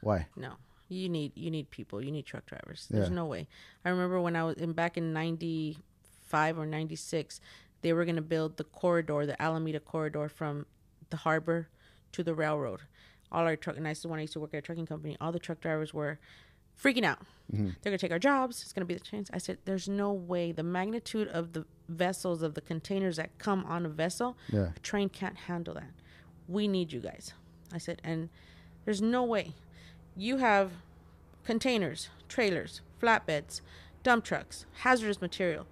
[0.00, 0.26] Why?
[0.34, 0.52] No.
[0.88, 2.02] You need you need people.
[2.02, 2.86] You need truck drivers.
[2.90, 3.14] There's Yeah.
[3.14, 3.46] no way.
[3.84, 7.40] I remember when I was in back in '95 or '96,
[7.82, 10.66] they were gonna build the corridor, the Alameda corridor from
[11.10, 11.68] the harbor
[12.12, 12.80] to the railroad.
[13.30, 14.86] All our truck, and I used to when I used to work at a trucking
[14.86, 16.18] company, all the truck drivers were
[16.82, 17.18] freaking out.
[17.52, 17.66] Mm-hmm.
[17.82, 18.62] They're gonna take our jobs.
[18.62, 19.28] It's gonna be the chance.
[19.32, 20.52] I said, "There's no way.
[20.52, 24.70] The magnitude of the vessels of the containers that come on a vessel, Yeah.
[24.76, 25.90] a train can't handle that.
[26.48, 27.34] We need you guys."
[27.72, 28.28] I said, and
[28.84, 29.54] there's no way.
[30.16, 30.72] You have
[31.44, 33.60] containers, trailers, flatbeds,
[34.02, 35.66] dump trucks, hazardous material.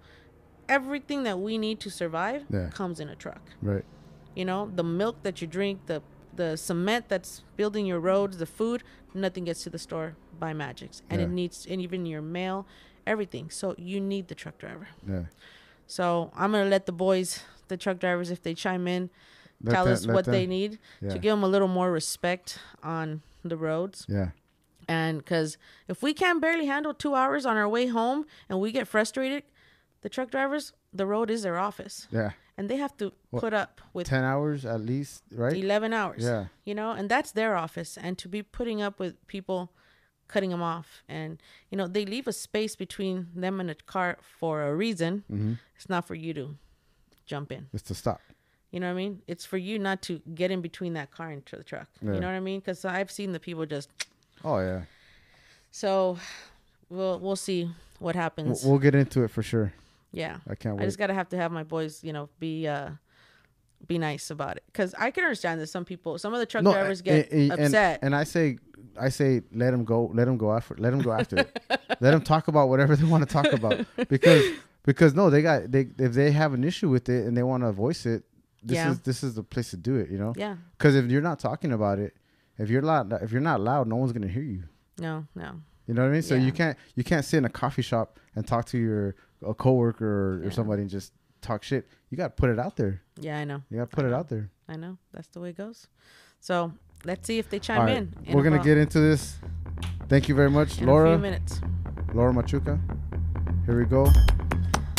[0.67, 2.69] Everything that we need to survive Yeah.
[2.69, 3.41] comes in a truck.
[3.61, 3.85] Right.
[4.35, 6.01] You know, the milk that you drink, the
[6.35, 11.01] the cement that's building your roads, the food, nothing gets to the store by magics.
[11.09, 12.65] And it needs and even your mail,
[13.05, 13.49] everything.
[13.49, 14.87] So you need the truck driver.
[15.07, 15.23] Yeah.
[15.87, 19.09] So I'm gonna let the boys, the truck drivers, if they chime in,
[19.63, 21.09] Let tell that- us what them- they need Yeah.
[21.09, 24.05] to give them a little more respect on the roads.
[24.07, 24.29] Yeah.
[24.87, 28.71] And because if we can't barely handle two hours on our way home and we
[28.71, 29.43] get frustrated,
[30.01, 32.07] the truck drivers, the road is their office.
[32.11, 32.31] Yeah.
[32.59, 35.55] And they have to Well, put up with Ten hours at least, right?
[35.55, 36.21] 11 hours.
[36.23, 36.47] Yeah.
[36.65, 37.97] You know, and that's their office.
[37.97, 39.71] And to be putting up with people
[40.27, 41.01] cutting them off.
[41.07, 41.41] And,
[41.71, 45.23] you know, they leave a space between them and a car for a reason.
[45.31, 45.53] Mm-hmm.
[45.77, 46.57] It's not for you to
[47.25, 47.67] jump in.
[47.73, 48.19] It's to stop.
[48.71, 49.21] You know what I mean?
[49.25, 51.87] It's for you not to get in between that car and the truck.
[52.01, 52.13] Yeah.
[52.13, 52.59] You know what I mean?
[52.59, 53.89] Because I've seen the people just.
[54.43, 54.81] Oh yeah.
[55.71, 56.17] So
[56.89, 57.63] we'll we'll see
[57.99, 58.63] what We'll, happens.
[58.65, 59.73] we'll get into it for sure.
[60.11, 60.37] Yeah.
[60.49, 60.83] I can't Wait.
[60.83, 62.89] I just gotta have to have my boys, you know, be uh
[63.87, 64.63] be nice about it.
[64.67, 67.41] Because I can understand that some people, some of the truck drivers get a- a-
[67.51, 67.99] and- upset.
[68.01, 68.57] And, I say,
[68.99, 70.11] I say let them go.
[70.13, 70.75] Let them go after.
[70.77, 71.59] Let them go after it.
[72.01, 74.43] Let them talk about whatever they want to talk about because
[74.83, 77.63] because no, they got they if they have an issue with it and they want
[77.63, 78.23] to voice it,
[78.63, 78.91] this Yeah.
[78.91, 80.09] is this is the place to do it.
[80.09, 80.55] You know, Yeah.
[80.77, 82.15] because if you're not talking about it,
[82.57, 84.63] if you're loud, if you're not loud, no one's gonna hear you.
[84.99, 85.61] No, no.
[85.87, 86.21] You know what I mean?
[86.21, 86.41] So Yeah.
[86.45, 90.41] you can't you can't sit in a coffee shop and talk to your a coworker
[90.43, 91.87] or, or somebody and just talk shit.
[92.09, 93.01] You got to put it out there.
[93.19, 93.61] Yeah, I know.
[93.69, 94.49] You got to put it out there.
[94.67, 94.97] I know.
[95.13, 95.87] That's the way it goes.
[96.39, 96.71] So
[97.05, 98.13] let's see if they chime right, in.
[98.25, 99.37] in we're gonna get into this.
[100.07, 101.15] Thank you very much, in a Laura.
[101.15, 101.61] few minutes.
[102.13, 102.79] Laura Machuca.
[103.65, 104.05] Here we go.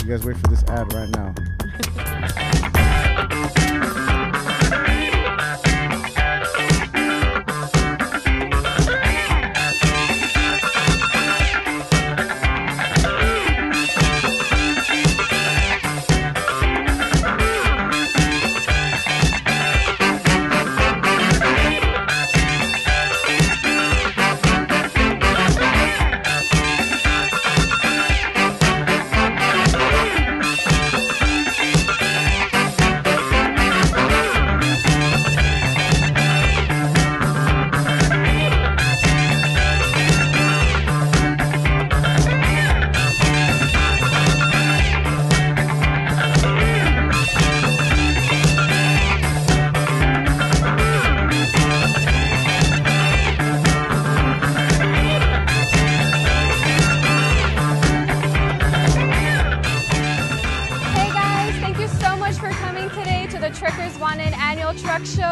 [0.02, 1.34] You guys wait for this ad right now.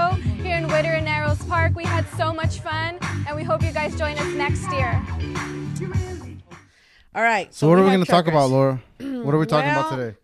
[0.09, 1.75] Show here in Whittier and Narrows Park.
[1.75, 5.03] We had so much fun and we hope you guys join us next year.
[7.15, 7.53] All right.
[7.55, 8.51] So, what are we going to talk about.
[8.51, 8.83] Laura?
[8.99, 10.17] What are we talking about today?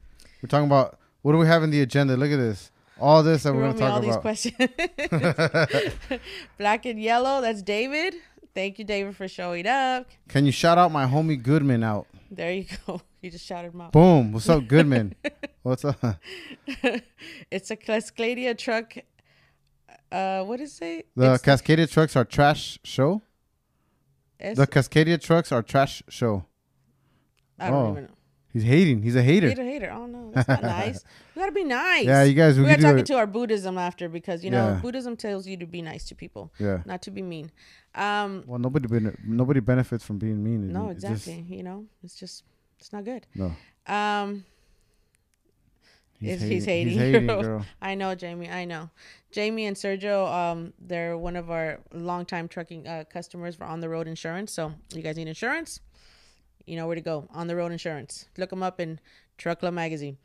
[0.43, 2.17] We're talking about what do we have in the agenda?
[2.17, 2.71] Look at this.
[3.01, 5.81] All this that we're going to me all talk these about.
[5.81, 6.21] questions.
[6.59, 7.41] Black and yellow.
[7.41, 8.15] That's David.
[8.55, 10.07] Thank you, David, for showing up.
[10.29, 12.07] Can you shout out my homie Goodman out?
[12.31, 13.01] There you go.
[13.25, 13.93] You just shouted him out.
[13.93, 14.33] Boom.
[14.33, 15.15] What's up, Goodman?
[15.63, 15.97] What's up?
[17.51, 18.99] it's a Cascadia truck.
[20.15, 21.09] Uh, what is it?
[21.17, 23.23] The It's Cascadia trucks are trash show.
[24.39, 26.45] The Cascadia trucks are trash show.
[27.59, 27.91] I don't oh.
[27.93, 28.11] even know.
[28.53, 29.03] He's hating.
[29.03, 29.49] He's a hater.
[29.49, 29.91] Hater, hater.
[29.93, 31.03] Oh no, that's not nice.
[31.35, 32.05] We gotta be nice.
[32.05, 32.57] Yeah, you guys.
[32.57, 34.81] We we gotta talk into our Buddhism after because you know Yeah.
[34.81, 36.83] Buddhism tells you to be nice to people, Yeah.
[36.87, 37.51] not to be mean.
[37.97, 40.73] Um, Well, nobody bene- nobody benefits from being mean.
[40.73, 41.57] no, It just- exactly.
[41.57, 42.45] you know, it's just
[42.79, 43.27] it's not good.
[43.35, 43.51] no.
[43.89, 44.45] Um,
[46.25, 46.51] He's hating.
[46.51, 47.43] he's hating, hating, girl.
[47.43, 47.67] girl.
[47.83, 48.51] I know, Jamie.
[48.51, 48.91] I know.
[49.33, 53.89] Jamie and Sergio, um, they're one of our longtime trucking uh, customers for On the
[53.89, 54.53] Road Insurance.
[54.53, 55.81] So, you guys need insurance?
[56.67, 57.29] You know where to go.
[57.33, 58.27] On the Road Insurance.
[58.39, 59.01] Look them up in
[59.39, 60.17] Truck Club Magazine.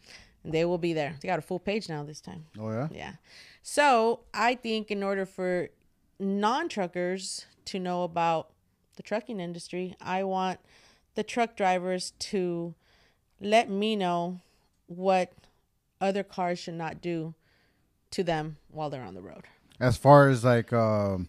[0.45, 1.15] They will be there.
[1.21, 2.45] They got a full page now this time.
[2.57, 2.87] Oh yeah.
[2.91, 3.11] Yeah.
[3.61, 5.69] So, I think in order for
[6.19, 8.51] non truckers to know about
[8.95, 10.59] the trucking industry, I want
[11.15, 12.75] the truck drivers to
[13.41, 14.39] let me know
[14.87, 15.31] what
[16.01, 17.33] other cars should not do
[18.11, 19.43] to them while they're on the road.
[19.79, 21.27] As far as like um,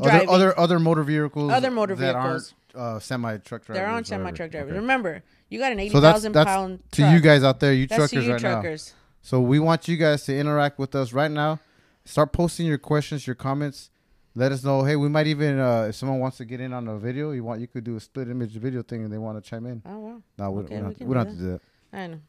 [0.00, 2.54] other, other other motor vehicles, Other motor that vehicles.
[2.74, 3.80] aren't uh, semi truck drivers.
[3.80, 4.72] They're on semi truck drivers.
[4.72, 4.80] Okay.
[4.80, 7.12] Remember, you got an eighty So that's thousand that's pound to truck.
[7.14, 8.52] you guys out there, you That's truckers to you right now.
[8.60, 8.94] truckers.
[9.22, 11.58] So we want you guys to interact with us right now.
[12.04, 13.90] Start posting your questions, your comments.
[14.34, 14.84] Let us know.
[14.84, 17.42] Hey, we might even uh, if someone wants to get in on a video, you
[17.42, 19.80] want you could do a split image video thing, and they want to chime in.
[19.86, 20.22] Oh wow!
[20.38, 21.60] No, we, Okay, we don't, we we do don't have to do that.
[21.98, 22.20] I know.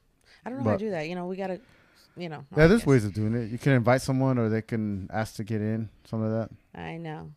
[0.46, 1.08] I don't know how to do that.
[1.10, 1.60] You know, we gotta,
[2.16, 2.46] you know.
[2.56, 3.52] Yeah, there's ways of doing it.
[3.52, 5.90] You can invite someone, or they can ask to get in.
[6.06, 6.50] Some of that.
[6.80, 7.32] I know.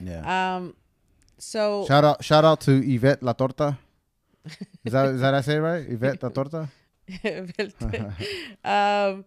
[0.00, 0.56] Yeah.
[0.56, 0.74] Um,
[1.38, 2.24] so Shout out!
[2.24, 3.78] Shout out to Yvette La Torta.
[4.84, 5.84] Is that is that I say right?
[5.88, 6.68] Yvette La Torta.
[8.64, 9.24] um,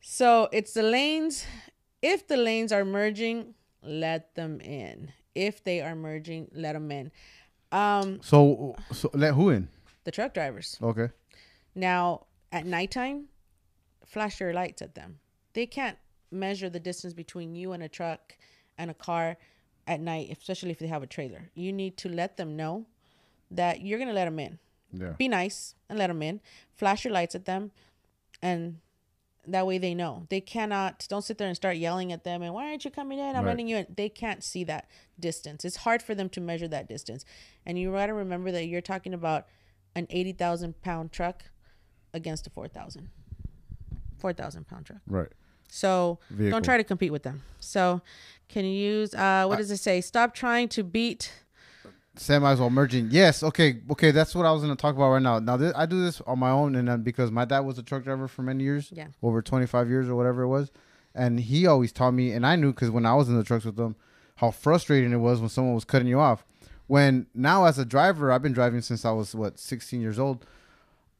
[0.00, 1.44] so it's the lanes.
[2.02, 5.12] If the lanes are merging, let them in.
[5.34, 7.10] If they are merging, let them in.
[7.72, 9.68] Um, So so let who in?
[10.04, 10.78] the truck drivers.
[10.82, 11.08] Okay.
[11.74, 13.26] Now, at nighttime,
[14.04, 15.18] flash your lights at them.
[15.52, 15.98] They can't
[16.30, 18.36] measure the distance between you and a truck
[18.76, 19.36] and a car
[19.86, 21.50] at night, especially if they have a trailer.
[21.54, 22.86] You need to let them know
[23.50, 24.58] that you're going to let them in.
[24.92, 25.12] Yeah.
[25.18, 26.40] Be nice and let them in.
[26.74, 27.72] Flash your lights at them,
[28.42, 28.78] and
[29.46, 30.26] that way they know.
[30.28, 33.18] They cannot, don't sit there and start yelling at them and why aren't you coming
[33.18, 33.34] in?
[33.34, 33.52] I'm Right.
[33.52, 33.86] letting you in.
[33.96, 35.64] They can't see that distance.
[35.64, 37.24] It's hard for them to measure that distance.
[37.64, 39.46] And you got to remember that you're talking about
[39.94, 41.44] an 80,000 pound truck
[42.14, 43.08] against a 4,000.
[44.18, 45.00] 4,000 pound truck.
[45.06, 45.28] Right.
[45.68, 46.50] So Vehicle.
[46.50, 47.42] don't try to compete with them.
[47.60, 48.00] So
[48.48, 50.00] can you use, uh, what does it say?
[50.00, 51.30] Stop trying to beat.
[52.16, 53.08] Semis while merging.
[53.12, 53.42] Yes.
[53.44, 53.80] Okay.
[53.90, 54.10] Okay.
[54.10, 55.38] That's what I was going to talk about right now.
[55.38, 57.82] Now this, I do this on my own, and then because my dad was a
[57.82, 59.06] truck driver for many years, Yeah.
[59.22, 60.72] over 25 years or whatever it was,
[61.14, 63.64] and he always taught me, and I knew because when I was in the trucks
[63.64, 63.94] with him,
[64.36, 66.44] how frustrating it was when someone was cutting you off.
[66.88, 70.44] When now as a driver, I've been driving since I was what 16 years old.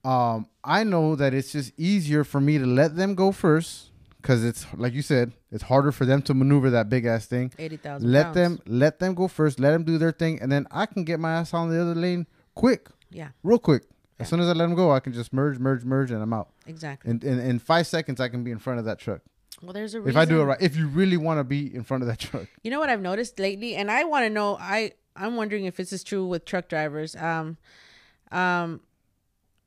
[0.09, 3.90] Um, I know that it's just easier for me to let them go first
[4.21, 7.53] because it's like you said, it's harder for them to maneuver that big ass thing.
[7.59, 8.11] Eighty thousand.
[8.11, 9.61] Let them let them go first.
[9.61, 11.94] Let them do their thing, and then I can get my ass on the other
[11.94, 13.83] lane quick, Yeah, real quick.
[13.90, 14.23] Yeah.
[14.23, 16.33] As soon as I let them go, I can just merge, merge, merge, and I'm
[16.33, 16.49] out.
[16.66, 17.11] exactly.
[17.11, 19.21] In in, in five seconds, I can be in front of that truck.
[19.62, 20.11] well, there's a reason.
[20.11, 22.18] If I do it right, if you really want to be in front of that
[22.27, 24.57] truck, You know what I've noticed lately, and I want to know.
[24.59, 27.14] I I'm wondering if this is true with truck drivers.
[27.16, 27.57] Um,
[28.33, 28.81] um,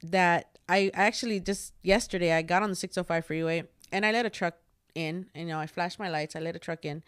[0.04, 4.30] that I actually just yesterday I got on the 605 freeway and I let a
[4.30, 4.56] truck
[4.96, 5.28] in.
[5.36, 6.36] You know, I flashed my lights.
[6.36, 7.04] I let a truck in,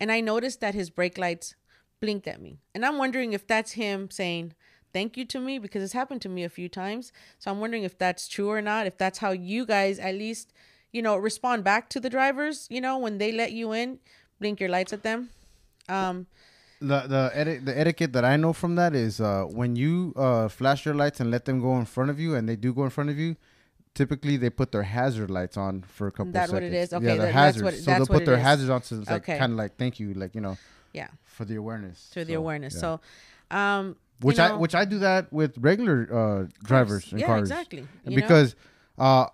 [0.00, 1.54] and I noticed that his brake lights
[2.00, 4.54] blinked at me, and I'm wondering if that's him saying
[4.92, 7.12] thank you to me because it's happened to me a few times.
[7.38, 8.86] So I'm wondering if that's true or not.
[8.86, 10.52] If that's how you guys at least
[10.92, 12.66] you know respond back to the drivers.
[12.70, 13.98] You know when they let you in,
[14.40, 15.30] blink your lights at them.
[15.88, 16.26] Um,
[16.80, 20.48] the the eti- the etiquette that I know from that is uh, when you uh,
[20.48, 22.84] flash your lights and let them go in front of you, and they do go
[22.84, 23.36] in front of you.
[23.94, 26.32] Typically, they put their hazard lights on for a couple.
[26.32, 26.74] That what seconds.
[26.74, 26.92] it is?
[26.92, 27.62] Okay, yeah, their that's hazards.
[27.64, 28.42] what- so they'll put their is.
[28.42, 29.38] hazards on, so it's like Okay.
[29.38, 30.58] kind of like thank you, like you know,
[30.92, 32.10] yeah, for the awareness.
[32.14, 32.74] to the awareness.
[32.74, 32.80] yeah.
[32.80, 33.00] So,
[33.56, 33.86] um,
[34.20, 37.42] you which I which I do that with regular uh, drivers in yeah, cars.
[37.50, 37.86] exactly.
[38.04, 38.16] you know?
[38.16, 38.56] because
[38.98, 39.26] uh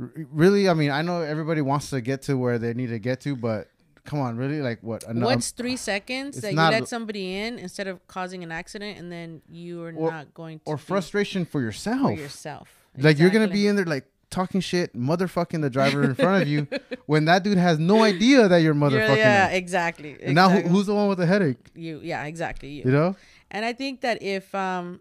[0.00, 2.98] r- really i mean i know everybody wants to get to where they need to
[3.00, 3.68] get to but
[4.04, 7.86] come on really like what What's three seconds that you not- let somebody in instead
[7.88, 11.52] of causing an accident, and then you are Or- not going to or frustration for
[11.52, 12.68] for yourself yourself?
[12.98, 16.48] like you're gonna be in there like talking shit motherfucking the driver in front of
[16.48, 16.66] you
[17.06, 19.56] when that dude has no idea that you're You're- motherfucking yeah, him.
[19.56, 20.16] exactly.
[20.22, 22.00] and now who, who's the one with the headache you?
[22.02, 22.68] Yeah, exactly.
[22.70, 22.82] You.
[22.86, 23.16] you know
[23.50, 25.00] And I think that if um,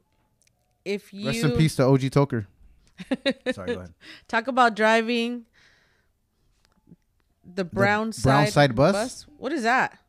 [0.86, 2.46] if you rest in peace to og toker
[3.58, 3.94] sorry go ahead
[4.28, 5.46] talk about driving
[7.44, 9.26] the brown side brown side bus?
[9.38, 10.00] what is that?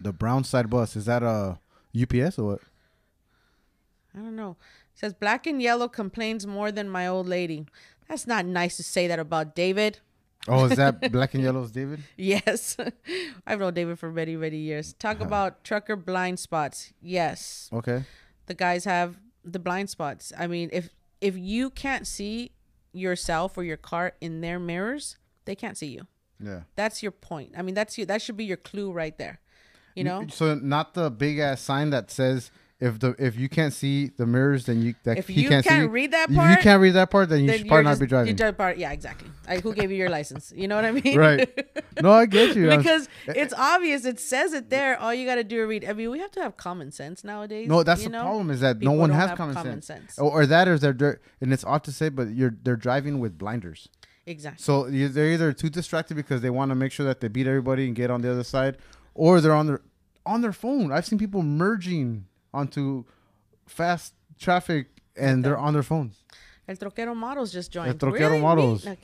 [0.00, 1.56] the brown side bus is that uh,
[1.94, 2.60] a ups or what
[4.14, 4.56] I don't know.
[4.94, 7.66] It says black and yellow complains more than my old lady.
[8.08, 10.00] That's not nice to say that about David.
[10.48, 12.76] oh is that black and yellow's david Yes.
[13.46, 14.94] I've known David for many, many years.
[14.94, 15.26] Talk uh-huh.
[15.26, 16.92] about trucker blind spots.
[17.02, 17.68] Yes.
[17.72, 18.04] okay
[18.46, 20.32] The guys have the blind spots.
[20.36, 22.52] I mean, if if you can't see
[22.92, 26.06] yourself or your car in their mirrors, they can't see you.
[26.40, 27.52] Yeah That's your point.
[27.56, 29.40] I mean, that's you that should be your clue right there.
[29.94, 30.26] You know?
[30.28, 34.26] So not the big ass sign that says if the if you can't see the
[34.26, 35.88] mirrors, then you that If he you can't, can't see.
[35.88, 38.04] read that if you can't read that part, then you then should probably not be
[38.04, 38.36] you driving.
[38.36, 39.30] drive part, yeah, exactly.
[39.48, 40.52] I, who gave you your license?
[40.54, 41.16] You know what I mean?
[41.18, 41.48] Right.
[42.02, 42.68] No, I get you.
[42.68, 44.04] Because eh, eh, it's obvious.
[44.04, 45.00] It says it there.
[45.00, 45.86] All you got to do is read.
[45.86, 47.66] I mean, we have to have common sense nowadays.
[47.66, 48.22] no, that's you the know?
[48.24, 50.14] problem is that no one has common, common sense.
[50.14, 50.18] sense.
[50.18, 53.38] Or, or that is they're and it's odd to say, but you're they're driving with
[53.38, 53.88] blinders.
[54.26, 54.62] Exactly.
[54.62, 57.86] So they're either too distracted because they want to make sure that they beat everybody
[57.86, 58.76] and get on the other side,
[59.14, 59.80] or they're on their
[60.24, 60.90] on their phone.
[60.90, 63.04] I've seen people merging onto
[63.66, 66.22] fast traffic and they're on their phones.
[66.68, 67.88] El Troquero Models just joined.
[67.88, 68.40] El Troquero Really?
[68.40, 68.84] Models.
[68.84, 68.96] No,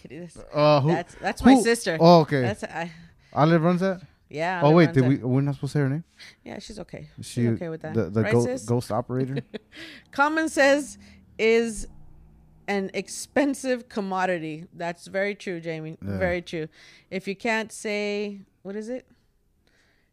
[0.53, 0.89] Uh, who?
[0.89, 1.97] that's, that's my sister.
[2.01, 2.41] Oh, okay.
[2.41, 2.91] That's I,
[3.33, 4.03] Olive runs that.
[4.29, 4.61] yeah.
[4.65, 5.17] Oh wait, did we?
[5.19, 6.05] We're not supposed to say her name.
[6.45, 7.07] Yeah, she's okay.
[7.19, 7.95] She, She's okay with that.
[7.95, 9.37] The, the right, go- ghost operator.
[10.11, 10.99] Common sense
[11.39, 11.87] is
[12.77, 14.57] an expensive commodity.
[14.83, 15.97] That's very true, Jamie.
[16.01, 16.19] Yeah.
[16.19, 16.67] Very true.
[17.11, 19.05] If you can't say what is it?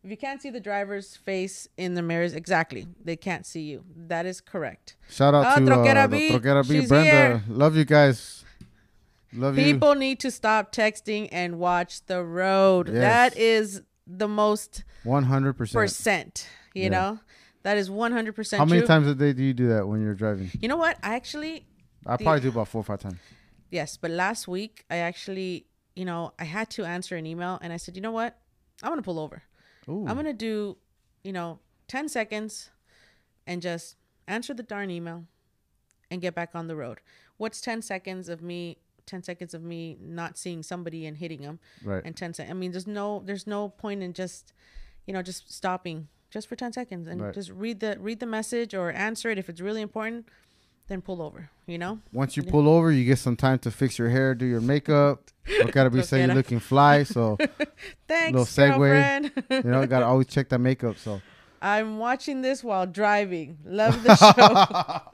[0.03, 3.83] If you can't see the driver's face in the mirrors, exactly, they can't see you.
[4.13, 4.95] That is correct.
[5.09, 6.29] Shout out Ah, to Troquera uh, B.
[6.31, 6.79] Troquera B.
[6.79, 7.11] She's Brenda.
[7.11, 7.43] here.
[7.49, 8.45] Love you guys.
[9.33, 9.63] Love you.
[9.65, 12.87] People need to stop texting and watch the road.
[12.87, 13.01] Yes.
[13.01, 14.83] That is the most.
[15.03, 15.79] One hundred percent.
[15.81, 16.47] percent.
[16.73, 16.89] You Yeah.
[16.95, 17.19] know,
[17.63, 18.59] that is one hundred percent.
[18.59, 18.87] How many true.
[18.87, 20.49] times a day do you do that when you're driving?
[20.61, 20.97] You know what?
[21.03, 21.65] I actually
[22.05, 23.17] I probably do about four or five times.
[23.71, 27.71] Yes, but last week I actually, you know, I had to answer an email and
[27.71, 28.37] I said, you know what?
[28.81, 29.43] I'm gonna pull over.
[29.87, 30.05] Ooh.
[30.07, 30.77] I'm gonna do,
[31.23, 32.69] you know, ten seconds
[33.45, 33.95] and just
[34.27, 35.25] answer the darn email
[36.09, 36.99] and get back on the road.
[37.37, 38.77] What's ten seconds of me?
[39.05, 42.03] Ten seconds of me not seeing somebody and hitting them, right.
[42.05, 42.51] and ten seconds.
[42.51, 44.53] I mean, there's no, there's no point in just,
[45.07, 47.33] you know, just stopping just for ten seconds and Right.
[47.33, 50.27] just read the read the message or answer it if it's really important.
[50.89, 51.49] Then pull over.
[51.67, 51.99] You know.
[52.11, 55.21] Once you pull over, you get some time to fix your hair, do your makeup.
[55.59, 57.37] Look gotta be saying you're looking fly, so
[58.07, 59.63] Thanks, Little segue.
[59.63, 60.97] you know gotta always check that makeup.
[60.97, 61.21] So
[61.61, 63.57] I'm watching this while driving.
[63.65, 64.15] Love the
[65.03, 65.11] show.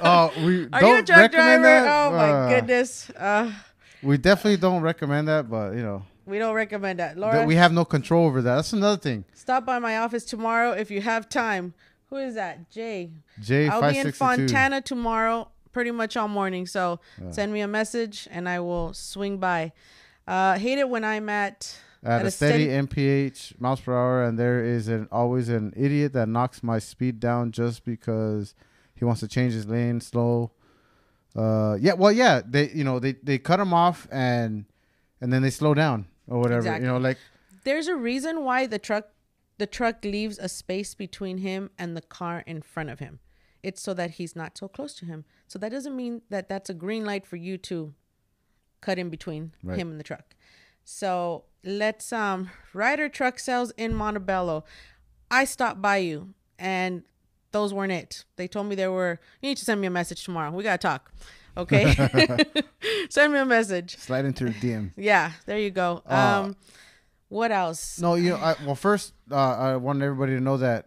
[0.00, 1.62] oh, we Are don't you a recommend driver?
[1.62, 2.06] that.
[2.06, 3.10] Oh my Uh, goodness.
[3.10, 3.52] Uh,
[4.02, 7.16] We definitely don't recommend that, but you know we don't recommend that.
[7.16, 8.54] that Laura, we have no control over that.
[8.56, 9.24] That's another thing.
[9.34, 11.74] stop by my office tomorrow if you have time.
[12.10, 12.70] Who is that?
[12.70, 13.10] Jay.
[13.40, 13.68] Jay.
[13.68, 14.12] I'll be in.
[14.12, 16.66] Fontana tomorrow, pretty much all morning.
[16.66, 19.72] So send me a message and I will swing by.
[20.26, 23.92] Uh, hate it when I'm at at, At a, a steady, steady- mph miles per
[23.94, 28.54] hour, and there is an always an idiot that knocks my speed down just because
[28.94, 30.50] he wants to change his lane slow.
[31.36, 34.64] Uh, yeah, well, yeah, they you know they they cut him off and
[35.20, 36.58] and then they slow down or whatever.
[36.60, 36.86] Exactly.
[36.86, 37.18] You know, like
[37.64, 39.08] There's a reason why the truck
[39.60, 43.20] the truck leaves a space between him and the car in front of him.
[43.62, 45.24] It's so that he's not so close to him.
[45.46, 47.92] So that doesn't mean that that's a green light for you to
[48.80, 49.78] cut in between Right.
[49.78, 50.34] him and the truck.
[50.84, 54.64] So let's um Ryder truck sales in Montebello.
[55.30, 57.02] I stopped by you and
[57.52, 58.24] those weren't it.
[58.36, 60.50] They told me there were you need to send me a message tomorrow.
[60.50, 61.12] We gotta talk.
[61.56, 61.84] Okay.
[63.10, 63.98] send me a message.
[63.98, 64.92] slide into your DM.
[64.96, 66.02] Yeah, there you go.
[66.08, 66.56] Uh, Um
[67.30, 67.98] what else?
[67.98, 70.86] No, you know, I, well, first, uh, I want everybody to know that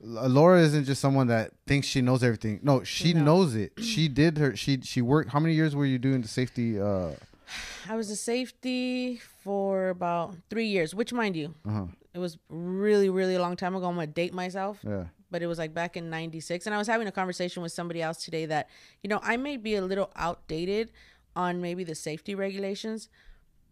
[0.00, 2.60] Laura isn't just someone that thinks she knows everything.
[2.62, 3.22] No, she No.
[3.24, 3.72] knows it.
[3.80, 4.54] She did her.
[4.54, 5.30] She she worked.
[5.30, 6.78] How many years were you doing the safety?
[6.78, 7.12] Uh,
[7.88, 11.86] I was a safety for about three years, which, mind you, uh-huh.
[12.12, 13.86] it was really, really a long time ago.
[13.86, 15.04] I'm gonna date myself, Yeah.
[15.30, 16.66] but it was like back in '96.
[16.66, 18.68] And I was having a conversation with somebody else today that,
[19.02, 20.90] you know, I may be a little outdated
[21.36, 23.08] on maybe the safety regulations,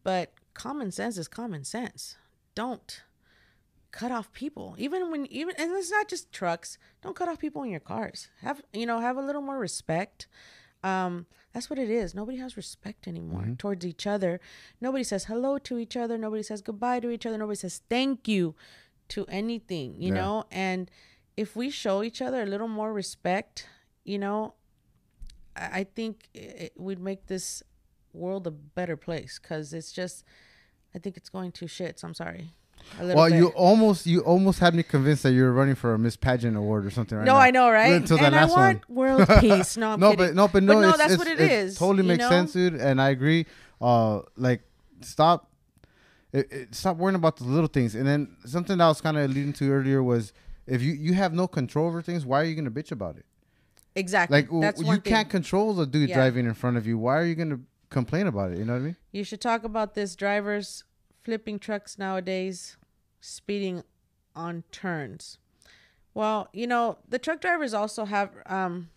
[0.05, 2.17] but common sense is common sense.
[2.55, 3.03] Don't
[3.91, 6.79] cut off people, even when even, and it's not just trucks.
[7.03, 8.29] Don't cut off people in your cars.
[8.41, 10.27] Have you know, have a little more respect.
[10.85, 12.15] Um, that's what it is.
[12.15, 14.41] Nobody has respect anymore towards each other.
[14.81, 16.19] Nobody says hello to each other.
[16.19, 17.39] Nobody says goodbye to each other.
[17.39, 18.55] Nobody says thank you
[19.09, 20.15] to anything, you Yeah.
[20.21, 20.45] know?
[20.51, 20.91] And
[21.37, 23.69] if we show each other a little more respect,
[24.05, 24.55] you know,
[25.55, 27.63] I, I think it, we'd make this
[28.13, 30.25] world a better place because it's just,
[30.95, 31.99] I think it's going to shit.
[31.99, 32.51] So i'm sorry.
[33.01, 33.39] Well, bit.
[33.39, 36.57] you almost you almost had me convinced that you were running for a Miss Pageant
[36.57, 37.17] award or something.
[37.17, 37.39] Right no, now.
[37.39, 37.93] I know, right?
[37.93, 38.97] Until and I last want one.
[38.97, 39.77] world peace.
[39.77, 42.21] No, no, but no, but no, no, it's, that's what it it is, Totally makes
[42.21, 42.29] know?
[42.29, 42.75] sense, dude.
[42.75, 43.47] And I agree.
[43.81, 44.63] Uh, like
[45.01, 45.51] stop,
[46.33, 47.95] it, it, stop worrying about the little things.
[47.95, 50.33] And then something that I was kind of alluding to earlier was
[50.67, 53.25] if you you have no control over things, why are you gonna bitch about it?
[53.95, 54.43] Exactly.
[54.43, 56.17] Like that's you can't control the dude Yeah.
[56.17, 56.99] driving in front of you.
[56.99, 57.61] Why are you gonna
[57.93, 58.59] complain about it?
[58.59, 58.97] You know what I mean?
[59.13, 60.85] You should talk about this drivers
[61.23, 62.77] flipping trucks nowadays,
[63.21, 63.85] speeding
[64.35, 65.39] on turns.
[66.15, 68.91] Well, you know, the truck drivers also have um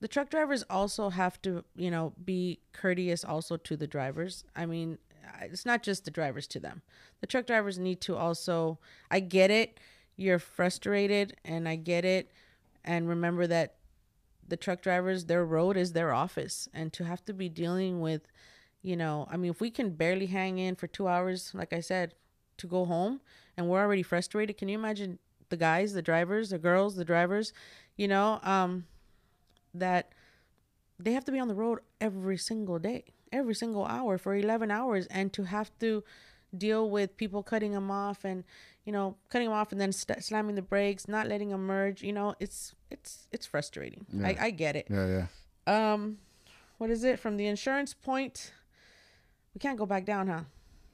[0.00, 4.44] the truck drivers also have to, you know, be courteous also to the drivers.
[4.54, 4.98] I mean,
[5.40, 6.82] it's not just the drivers to them.
[7.20, 8.78] The truck drivers need to also
[9.10, 9.78] I get it.
[10.16, 12.30] You're frustrated and I get it.
[12.84, 13.76] And remember that
[14.48, 16.68] the truck drivers, their road is their office.
[16.72, 18.22] And to have to be dealing with,
[18.82, 21.80] you know, I mean, if we can barely hang in for two hours, like I
[21.80, 22.14] said,
[22.58, 23.20] to go home
[23.56, 27.52] and we're already frustrated, can you imagine the guys, the drivers, the girls, the drivers,
[27.96, 28.86] you know, um,
[29.72, 30.12] that
[30.98, 34.70] they have to be on the road every single day, every single hour for 11
[34.70, 36.04] hours, and to have to
[36.56, 38.44] deal with people cutting them off and
[38.84, 42.02] you know cutting them off and then st- slamming the brakes, not letting them merge.
[42.02, 44.06] You know, it's it's it's frustrating.
[44.22, 44.44] I, Yeah.
[44.46, 44.86] I get it.
[44.88, 45.26] Yeah, yeah.
[45.92, 46.18] Um,
[46.78, 48.52] what is it from the insurance point?
[49.54, 50.44] We can't go back down, huh?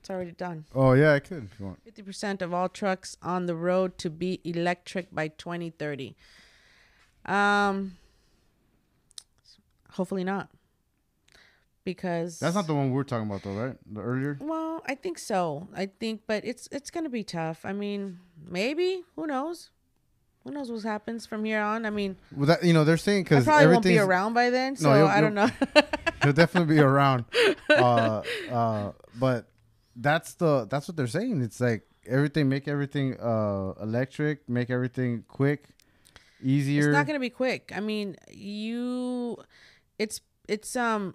[0.00, 0.64] It's already done.
[0.74, 1.78] Oh yeah, I could if you want.
[1.84, 6.16] Fifty percent of all trucks on the road to be electric by 2030.
[7.26, 7.96] Um,
[9.90, 10.48] hopefully not,
[11.84, 13.76] because That's not the one we were talking about though, right?
[13.92, 14.38] The earlier.
[14.40, 15.68] Well, I think so.
[15.76, 17.64] I think, but it's it's gonna be tough.
[17.64, 19.70] I mean, maybe who knows?
[20.44, 21.84] Who knows what happens from here on?
[21.84, 24.74] I mean, Well, that you know they're saying because probably won't be around by then,
[24.76, 25.50] so you'll- I don't know.
[26.22, 27.24] he'll definitely be around.
[27.70, 29.48] Uh, uh, but
[29.96, 31.40] that's the that's what they're saying.
[31.40, 35.68] It's like everything, make everything uh electric, make everything quick,
[36.42, 36.88] easier.
[36.88, 37.72] It's not gonna be quick.
[37.74, 39.36] I mean, you,
[39.98, 41.14] it's it's um.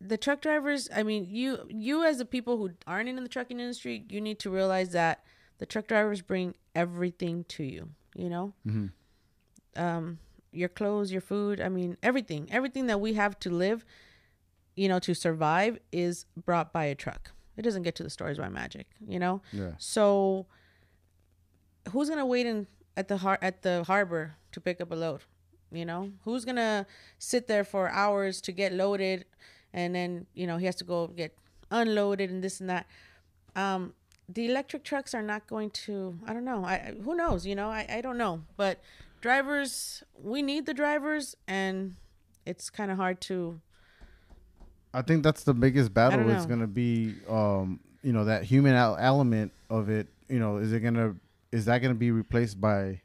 [0.00, 0.88] The truck drivers.
[0.94, 4.38] I mean, you you as the people who aren't in the trucking industry, you need
[4.40, 5.24] to realize that
[5.58, 7.90] the truck drivers bring everything to you.
[8.14, 8.92] You know, Mhm.
[9.76, 10.18] um,
[10.52, 11.60] your clothes, your food.
[11.60, 13.84] I mean, everything, everything that we have to live,
[14.76, 17.32] you know, to survive is brought by a truck.
[17.56, 18.86] It doesn't get to the stores by magic.
[19.06, 19.42] You know.
[19.52, 20.46] yeah, So,
[21.90, 22.66] who's gonna wait in
[22.96, 25.22] at the har- at the harbor to pick up a load?
[25.70, 26.86] You know, who's gonna
[27.18, 29.26] sit there for hours to get loaded,
[29.72, 31.36] and then you know he has to go get
[31.70, 32.86] unloaded and this and that.
[33.54, 33.94] Um,
[34.28, 36.18] the electric trucks are not going to.
[36.26, 36.64] I don't know.
[36.64, 37.46] I who knows?
[37.46, 38.42] You know, I I don't know.
[38.56, 38.80] But
[39.20, 41.96] drivers, we need the drivers, and
[42.46, 43.60] it's kind of hard to.
[44.92, 46.20] I think that's the biggest battle.
[46.20, 50.08] don't Is gonna be um you know that human element of it.
[50.28, 51.14] You know, is it gonna
[51.52, 53.00] is that gonna be replaced by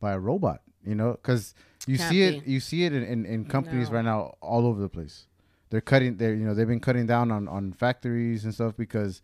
[0.00, 0.62] by a robot?
[0.84, 1.54] You know, because
[1.86, 3.96] you Can't see it you see it in in, in companies No.
[3.96, 5.26] right now all over the place.
[5.70, 6.16] they're cutting.
[6.16, 9.22] They're you know they've been cutting down on on factories and stuff because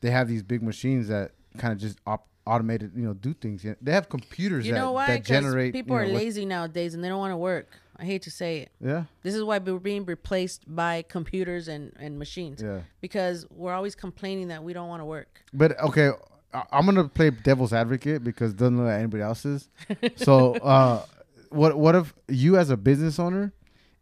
[0.00, 3.64] they have these big machines that kind of just op- automated you know do things.
[3.82, 5.06] They have computers You that, know why?
[5.08, 5.72] that generate.
[5.72, 7.68] people you are know, what- lazy nowadays and they don't want to work.
[7.96, 8.70] I hate to say it.
[8.80, 12.80] Yeah, This is why we're being replaced by computers and, and machines yeah.
[13.02, 15.42] because we're always complaining that we don't want to work.
[15.52, 16.10] But okay,
[16.54, 19.68] I- I'm gonna play devil's advocate because doesn't look like anybody else's.
[20.16, 21.04] so, uh,
[21.50, 23.52] what what if you as a business owner,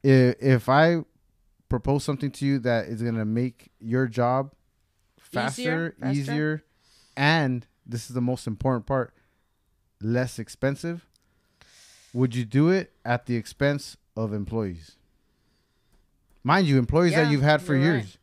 [0.05, 0.99] if, if I
[1.69, 4.53] propose something to you that is gonna make your job
[5.33, 6.11] faster, Easier?
[6.11, 6.65] Easier,
[7.17, 9.13] and this is the most important part,
[10.01, 11.07] less expensive,
[12.13, 14.97] would you do it at the expense of employees?
[16.45, 18.03] Mind you, employees that you've had for years.
[18.05, 18.17] right.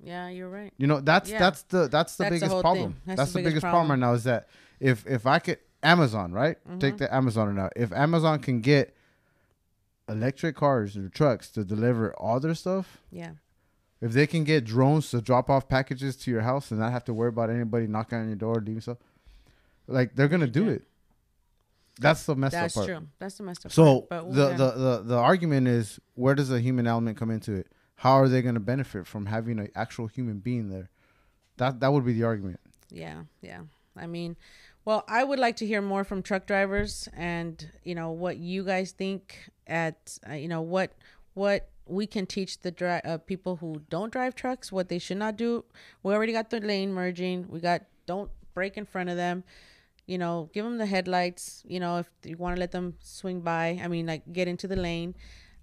[0.00, 0.72] Yeah, you're right.
[0.78, 1.38] You know, that's Yeah.
[1.40, 2.96] that's the that's the That's biggest whole problem.
[3.04, 3.86] That's That's, the the biggest biggest problem.
[3.88, 4.00] problem.
[4.00, 4.48] right now is that
[4.80, 6.56] if if I could Amazon, right?
[6.66, 6.78] Mm-hmm.
[6.78, 7.68] Take the Amazon now.
[7.76, 8.94] If Amazon can get
[10.08, 13.32] electric cars or trucks to deliver all their stuff, Yeah.
[14.00, 17.04] If they can get drones to drop off packages to your house and not have
[17.06, 18.98] to worry about anybody knocking on your door, leaving stuff,
[19.86, 20.72] like they're gonna do Yeah.
[20.72, 20.82] it.
[22.00, 22.88] That's the messed That's up part.
[22.88, 23.08] That's true.
[23.18, 24.08] That's the messed up So part.
[24.08, 27.66] But the, the, the the argument is where does the human element come into it?
[27.96, 30.90] How are they going to benefit from having an actual human being there?
[31.56, 32.60] That that would be the argument.
[32.90, 33.62] Yeah, yeah.
[33.96, 34.36] I mean,
[34.84, 38.62] well, I would like to hear more from truck drivers and, you know, what you
[38.62, 40.92] guys think at uh, you know, what
[41.34, 45.16] what we can teach the dri- uh, people who don't drive trucks what they should
[45.16, 45.64] not do.
[46.02, 47.46] We already got the lane merging.
[47.48, 49.44] We got don't brake in front of them.
[50.06, 53.40] You know, give them the headlights, you know, if you want to let them swing
[53.40, 53.80] by.
[53.82, 55.14] I mean, like get into the lane.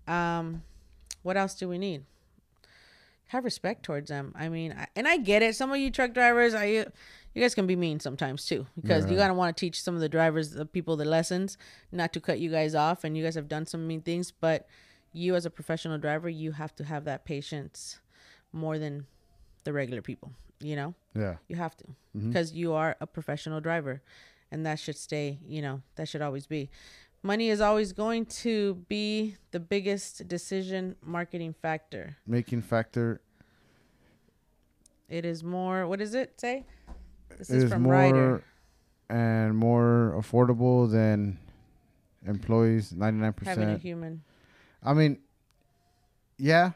[0.07, 0.63] Um
[1.23, 2.03] what else do we need?
[3.29, 4.33] have respect towards them.
[4.37, 5.55] I mean, I, and I get it.
[5.55, 6.85] Some of you truck drivers, I you
[7.33, 10.01] You guys can be mean sometimes too, because you gotta want to teach some of
[10.01, 11.57] the drivers, the people, the lessons,
[11.91, 13.03] not to cut you guys off.
[13.03, 14.67] And you guys have done some mean things, but
[15.15, 17.99] you as a professional driver, you have to have that patience
[18.51, 19.05] more than
[19.63, 20.31] the regular people.
[20.59, 21.35] You know, Yeah.
[21.47, 22.29] you have to mm-hmm.
[22.29, 24.01] because you are a professional driver,
[24.51, 25.39] and that should stay.
[25.45, 26.69] You know, that should always be.
[27.23, 32.17] Money is always going to be the biggest decision marketing factor.
[32.27, 33.21] Making factor
[35.09, 35.87] It is more.
[35.87, 36.65] What does it say?
[37.37, 38.43] This is is from more Ryder.
[39.09, 41.37] and more affordable than
[42.25, 42.91] employees.
[42.91, 43.45] 99%.
[43.45, 44.23] Having a human.
[44.85, 45.19] I mean,
[46.37, 46.71] yeah.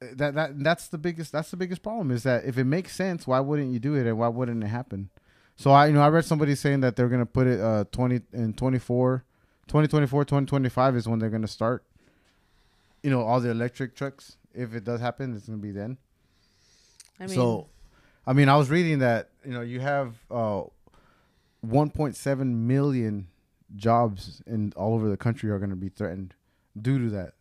[0.00, 3.26] That that that's the biggest that's the biggest problem is that if it makes sense,
[3.26, 5.08] why wouldn't you do it and why wouldn't it happen?
[5.56, 8.20] So I you know I read somebody saying that they're gonna put it uh twenty
[8.32, 9.24] in 24,
[9.68, 11.84] 2024, 2025 is when they're gonna start.
[13.02, 14.36] You know all the electric trucks.
[14.52, 15.96] If it does happen, it's gonna be then.
[17.18, 17.68] I mean, so,
[18.26, 20.64] I mean, I was reading that you know you have uh,
[21.66, 23.28] 1.7 million
[23.76, 26.34] jobs in all over the country are going to be threatened
[26.80, 27.32] due to that.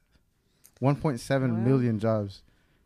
[0.82, 2.00] 1.7 million Wow.
[2.00, 2.42] jobs.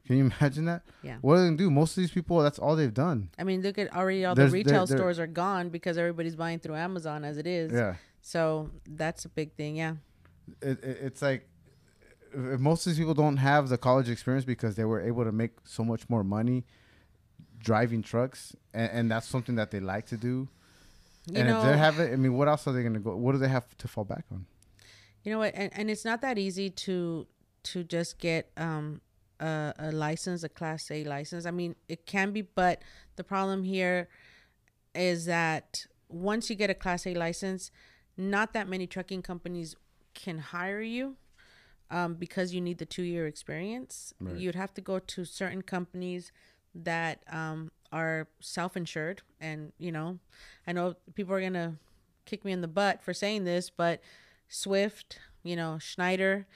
[0.06, 0.84] Can you imagine that?
[1.04, 1.18] Yeah.
[1.22, 1.72] What are they going to do?
[1.72, 3.30] Most of these people, that's all they've done.
[3.38, 6.36] I mean, look at already all There's- the retail there- stores are gone because everybody's
[6.36, 7.72] buying through Amazon as it is.
[7.74, 7.96] Yeah.
[8.22, 9.78] So that's a big thing.
[9.78, 9.96] Yeah.
[10.62, 11.48] It, it, it's like
[12.36, 15.52] most of these people don't have the college experience because they were able to make
[15.64, 16.66] so much more money
[17.60, 20.48] driving trucks, and, and that's something that they like to do.
[21.30, 23.00] You and know, if they have it, I mean, what else are they going to
[23.00, 23.16] go?
[23.16, 24.46] What do they have to fall back on?
[25.28, 25.54] You know what?
[25.56, 27.28] And, and it's not that easy to
[27.64, 29.02] to just get um
[29.42, 31.46] a, a license, a Class A license.
[31.46, 32.82] I mean, it can be, but
[33.18, 34.08] the problem here
[34.96, 37.72] is that once you get a Class A license,
[38.16, 39.76] not that many trucking companies
[40.14, 41.18] can hire you
[41.92, 44.14] um, because you need the two year experience.
[44.22, 44.38] Right.
[44.38, 46.32] You'd have to go to certain companies
[46.74, 49.24] that um, are self insured.
[49.42, 50.20] And, you know,
[50.66, 51.74] I know people are going to
[52.24, 54.00] kick me in the butt for saying this, but
[54.48, 56.48] Swift, you know, Schneider,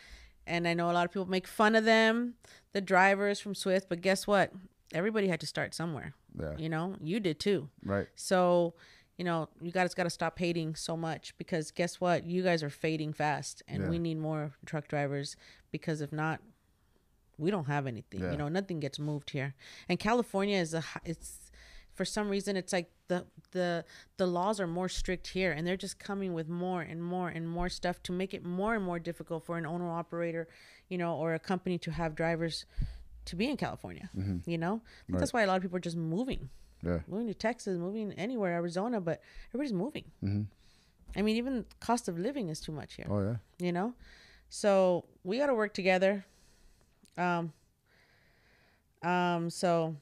[0.48, 2.36] and I know a lot of people make fun of them,
[2.74, 4.52] the drivers from Swift, but guess what?
[4.94, 6.14] Everybody had to start somewhere.
[6.40, 6.56] Yeah.
[6.58, 7.70] You know, you did too.
[7.84, 8.08] Right.
[8.16, 8.74] So,
[9.18, 12.26] you know, you guys got to stop hating so much because guess what?
[12.26, 13.90] You guys are fading fast and Yeah.
[13.90, 15.36] we need more truck drivers
[15.72, 16.42] because if not,
[17.38, 18.22] we don't have anything.
[18.22, 18.32] Yeah.
[18.32, 19.54] You know, nothing gets moved here.
[19.90, 21.51] And California is a it's
[21.94, 23.84] for some reason it's like the the
[24.18, 27.48] the laws are more strict here and they're just coming with more and more and
[27.48, 30.48] more stuff to make it more and more difficult for an owner operator,
[30.90, 32.66] you know, or a company to have drivers
[33.26, 34.10] to be in California,
[34.46, 34.82] you know?
[35.10, 35.20] Right.
[35.20, 36.50] That's why a lot of people are just moving
[36.84, 37.00] Yeah.
[37.08, 40.06] moving to Texas, moving anywhere, Arizona, but everybody's moving.
[40.24, 40.46] Mhm.
[41.16, 43.36] I mean, even cost of living is too much here, Oh yeah.
[43.60, 43.94] you know?
[44.50, 46.26] So we got to work together.
[47.18, 47.54] Um,
[49.04, 49.96] um, so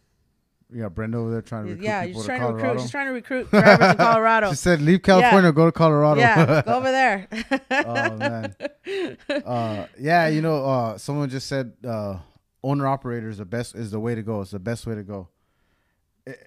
[0.78, 2.82] Got Brenda over there trying to recruit yeah, people she's to trying to recruit.
[2.82, 4.50] She's trying to recruit drivers in Colorado.
[4.52, 7.28] She said, "Leave California, go to Colorado." yeah, go over there.
[7.72, 8.56] oh man.
[9.46, 12.18] Uh, yeah, you know, uh, someone just said uh,
[12.64, 14.42] owner operators the best is the way to go.
[14.42, 15.28] It's the best way to go.
[16.26, 16.40] It,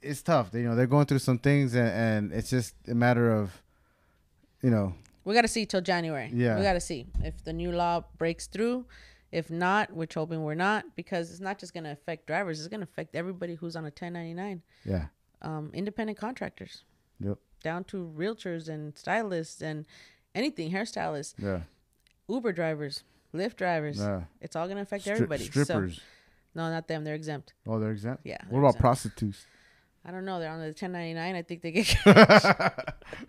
[0.00, 0.50] it's tough.
[0.52, 3.62] You know, they're going through some things, and, and it's just a matter of,
[4.62, 4.94] you know,
[5.24, 6.30] We got to see till January.
[6.32, 6.56] Yeah.
[6.56, 8.86] We got to see if the new law breaks through.
[9.32, 12.58] If not, which hoping we're not, because it's not just going to affect drivers.
[12.60, 14.62] It's going to affect everybody who's on a 1099.
[14.84, 15.06] yeah,
[15.40, 16.84] Um, independent contractors,
[17.18, 19.86] yep, down to realtors and stylists and
[20.34, 21.62] anything, hairstylists, yeah,
[22.28, 23.04] Uber drivers,
[23.34, 23.98] Lyft drivers.
[23.98, 24.24] yeah.
[24.42, 25.44] It's all going to affect Stri- everybody.
[25.44, 26.00] So- strippers.
[26.54, 27.02] no, not them.
[27.04, 27.54] They're exempt.
[27.66, 28.22] oh, they're exempt.
[28.26, 28.36] Yeah.
[28.50, 28.80] What about exempt.
[28.82, 29.46] prostitutes?
[30.04, 30.40] I don't know.
[30.40, 31.34] They're on the 1099.
[31.34, 31.96] I think they get.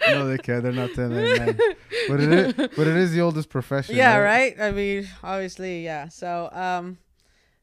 [0.07, 0.63] no, they can't.
[0.63, 1.57] They're not 1099.
[2.09, 2.53] but it is.
[2.76, 3.95] But it is the oldest profession.
[3.95, 4.59] yeah, right.
[4.59, 6.09] I mean, obviously, yeah.
[6.09, 6.97] So, um,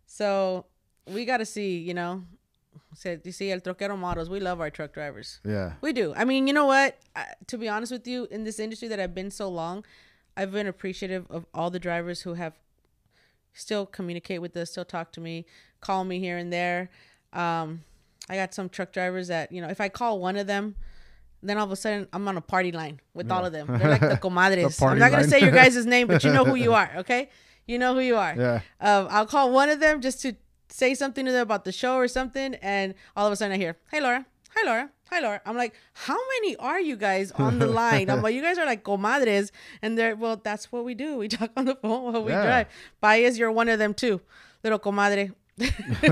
[0.06, 0.66] so
[1.08, 1.78] we got to see.
[1.78, 2.24] You know,
[2.94, 4.30] said you see el troquero models.
[4.30, 5.40] We love our truck drivers.
[5.44, 5.72] Yeah.
[5.80, 6.14] We do.
[6.16, 6.98] I mean, you know what?
[7.16, 9.84] I, to be honest with you, in this industry that I've been so long,
[10.36, 12.54] I've been appreciative of all the drivers who have
[13.52, 15.46] still communicate with us, still talk to me,
[15.80, 16.90] call me here and there.
[17.32, 17.82] Um,
[18.30, 20.76] I got some truck drivers that you know, if I call one of them,
[21.42, 23.66] then all of a sudden I'm on a party line with all of them.
[23.78, 24.80] They're like the comadres.
[24.82, 25.30] I'm not gonna line.
[25.30, 26.90] say your guys' name, but you know who you are.
[26.98, 27.28] Okay,
[27.66, 28.34] you know who you are.
[28.36, 28.60] Yeah.
[28.80, 30.36] Um, I'll call one of them just to
[30.68, 33.56] say something to them about the show or something, and all of a sudden I
[33.58, 34.24] hear, "Hey Laura,
[34.54, 38.22] hi Laura, hi Laura." I'm like, "How many are you guys on the line?" I'm
[38.22, 39.50] like, "You guys are like comadres,"
[39.82, 41.16] and they're well, that's what we do.
[41.16, 42.44] We talk on the phone while we Yeah.
[42.44, 42.66] drive.
[43.00, 44.20] Bias, you're one of them too,
[44.62, 45.32] little comadre.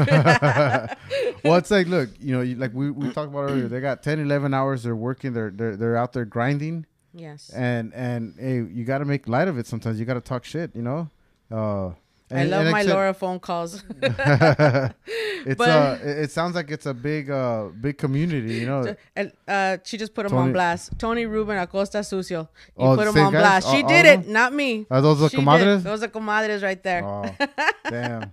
[1.44, 4.02] well, it's like, look, you know, you, like we, we talked about earlier, they got
[4.02, 4.82] 10, 11 hours.
[4.82, 5.32] They're working.
[5.32, 9.48] They're they're they're out there grinding, Yes, and and hey, you got to make light
[9.48, 9.66] of it.
[9.66, 10.74] Sometimes you got to talk shit.
[10.74, 11.10] You know.
[11.50, 11.92] Uh,
[12.30, 13.82] I love and my except- Laura phone calls.
[14.02, 18.54] it's But- uh, it, sounds like it's a big uh big community.
[18.54, 18.96] You know.
[19.16, 20.98] And, uh, she just put him Tony- on blast.
[20.98, 22.48] Tony Ruben Acosta Sucio.
[22.78, 23.40] You Oh, put him on guys?
[23.42, 23.70] blast.
[23.70, 24.86] She All- did it, not me.
[24.90, 25.44] Are those the She did.
[25.44, 25.82] comadres?
[25.82, 27.04] Those are comadres right there.
[27.04, 27.24] Oh,
[27.88, 28.32] damn.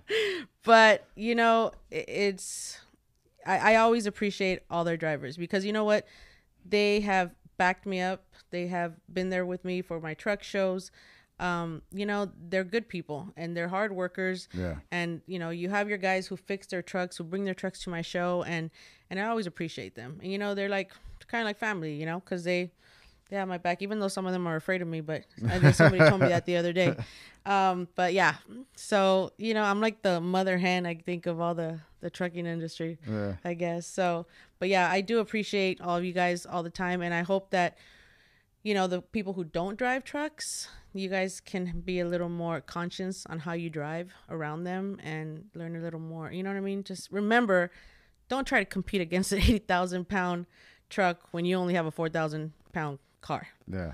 [0.64, 2.78] but you know it's
[3.46, 6.06] I, I always appreciate all their drivers because you know what
[6.68, 10.90] they have backed me up they have been there with me for my truck shows
[11.38, 14.76] um you know they're good people and they're hard workers Yeah.
[14.90, 17.82] and you know you have your guys who fix their trucks who bring their trucks
[17.84, 18.70] to my show and
[19.10, 20.92] and i always appreciate them and you know they're like
[21.28, 22.70] kind of like family you know because they
[23.28, 25.58] they have my back even though some of them are afraid of me but i
[25.58, 26.94] think somebody told me that the other day
[27.46, 28.36] um but yeah
[28.76, 32.46] so you know i'm like the mother hen i think of all the the trucking
[32.46, 33.34] industry Yeah.
[33.44, 33.84] I guess.
[33.86, 34.26] So,
[34.60, 37.00] but yeah, I do appreciate all of you guys all the time.
[37.02, 37.78] And I hope that,
[38.66, 42.60] you know, the people who don't drive trucks, you guys can be a little more
[42.60, 46.32] conscious on how you drive around them and learn a little more.
[46.32, 46.82] You know what I mean?
[46.82, 47.70] Just remember,
[48.28, 50.46] don't try to compete against an 80,000 pound
[50.90, 53.46] truck when you only have a 4,000 pound car.
[53.70, 53.92] Yeah.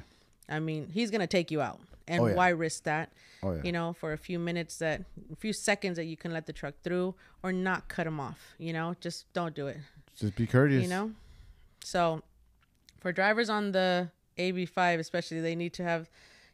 [0.49, 1.81] I mean, he's going to take you out.
[2.09, 2.35] And Oh, yeah.
[2.35, 3.13] why risk that?
[3.43, 3.61] Oh yeah.
[3.65, 6.53] you know, for a few minutes that, a few seconds that you can let the
[6.55, 9.77] truck through or not cut him off, you know, just don't do it,
[10.17, 10.83] Just be courteous.
[10.83, 11.13] you know?
[11.85, 12.23] So
[13.01, 14.09] for drivers on the
[14.39, 16.09] AB5, especially, they need to have,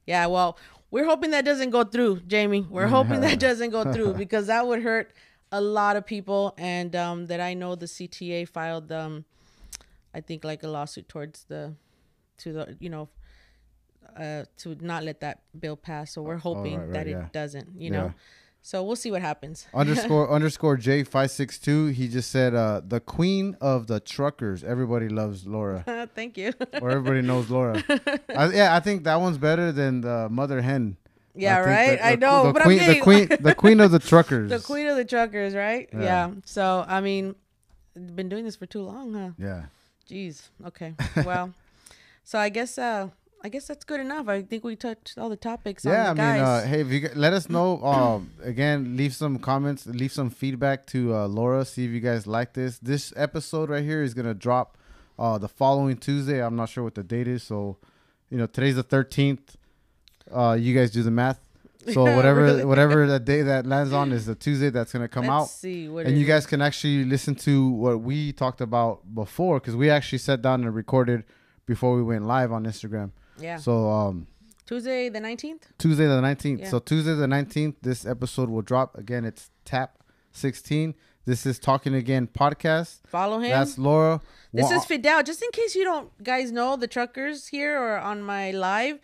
[0.06, 0.58] yeah, well,
[0.90, 2.66] we're hoping that doesn't go through, Jamie.
[2.68, 5.12] We're hoping that doesn't go through because that would hurt
[5.52, 6.54] a lot of people.
[6.56, 9.24] And um, that I know the CTA filed, um,
[10.14, 11.74] I think, like a lawsuit towards the,
[12.38, 13.08] to the, you know,
[14.16, 16.12] uh, to not let that bill pass.
[16.14, 17.24] So we're hoping Oh, right, right, that yeah.
[17.26, 17.96] it doesn't, you Yeah.
[17.98, 18.14] know.
[18.62, 19.66] So we'll see what happens.
[19.74, 21.86] underscore underscore J five six two.
[21.86, 26.52] He just said, uh, "The queen of the truckers." Everybody loves Laura, Thank you.
[26.82, 27.82] or everybody knows Laura.
[28.36, 30.96] I, yeah, I think that one's better than the mother hen.
[31.34, 31.96] yeah, think right.
[31.98, 33.98] the- I the- know, the but queen, I'm getting the queen, the queen of the
[34.00, 34.50] truckers.
[34.50, 35.88] the queen of the truckers, right?
[35.92, 36.00] Yeah.
[36.02, 36.30] Yeah.
[36.44, 37.36] So I mean,
[37.94, 39.30] been doing this for too long, huh?
[39.38, 39.62] Yeah,
[40.10, 40.48] Jeez.
[40.66, 40.94] Okay.
[41.24, 41.54] Well,
[42.24, 43.08] so I guess uh
[43.44, 44.28] I guess that's good enough.
[44.28, 45.84] I think we touched all the topics.
[45.84, 46.10] yeah.
[46.10, 47.80] I the mean, uh, hey, if you let us know.
[47.88, 51.64] Um, again, leave some comments, leave some feedback to uh, Laura.
[51.64, 52.78] See if you guys like this.
[52.78, 54.76] This episode right here is gonna drop
[55.18, 56.42] uh, the following Tuesday.
[56.42, 57.76] I'm not sure what the date is, so
[58.30, 59.54] you know today's the 13th.
[60.32, 61.40] Uh, you guys do the math.
[61.94, 62.64] So whatever really.
[62.66, 65.48] whatever that day that lands on is the Tuesday that's gonna come Let's out.
[65.48, 66.46] see what and you guys is.
[66.48, 70.74] can actually listen to what we talked about before because we actually sat down and
[70.74, 71.24] recorded
[71.64, 73.12] before we went live on Instagram.
[73.40, 73.56] Yeah.
[73.56, 74.26] So um,
[74.66, 75.62] Tuesday the 19th?
[75.78, 76.60] Tuesday the nineteenth.
[76.60, 76.68] Yeah.
[76.68, 78.96] So Tuesday the nineteenth, this episode will drop.
[78.98, 79.98] Again, it's Tap
[80.32, 80.94] sixteen.
[81.24, 83.00] This is Talking Again podcast.
[83.06, 83.50] Follow him.
[83.50, 84.20] That's Laura.
[84.52, 85.22] This is Fidel.
[85.22, 88.98] Just in case you don't guys know the truckers here or on my live.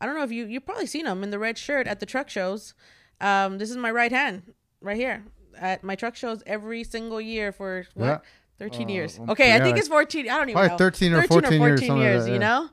[0.00, 2.06] I don't know if you you probably seen him in the red shirt at the
[2.06, 2.74] truck shows.
[3.20, 5.22] Um, this is my right hand right here
[5.58, 8.06] at my truck shows every single year for what?
[8.06, 8.18] Yeah.
[8.58, 9.18] 13 Uh, years.
[9.18, 10.28] um, Okay, yeah, I think it's 14.
[10.28, 10.76] I don't even Probably know.
[10.78, 12.68] 13 or 14 years, something like years, that, you know?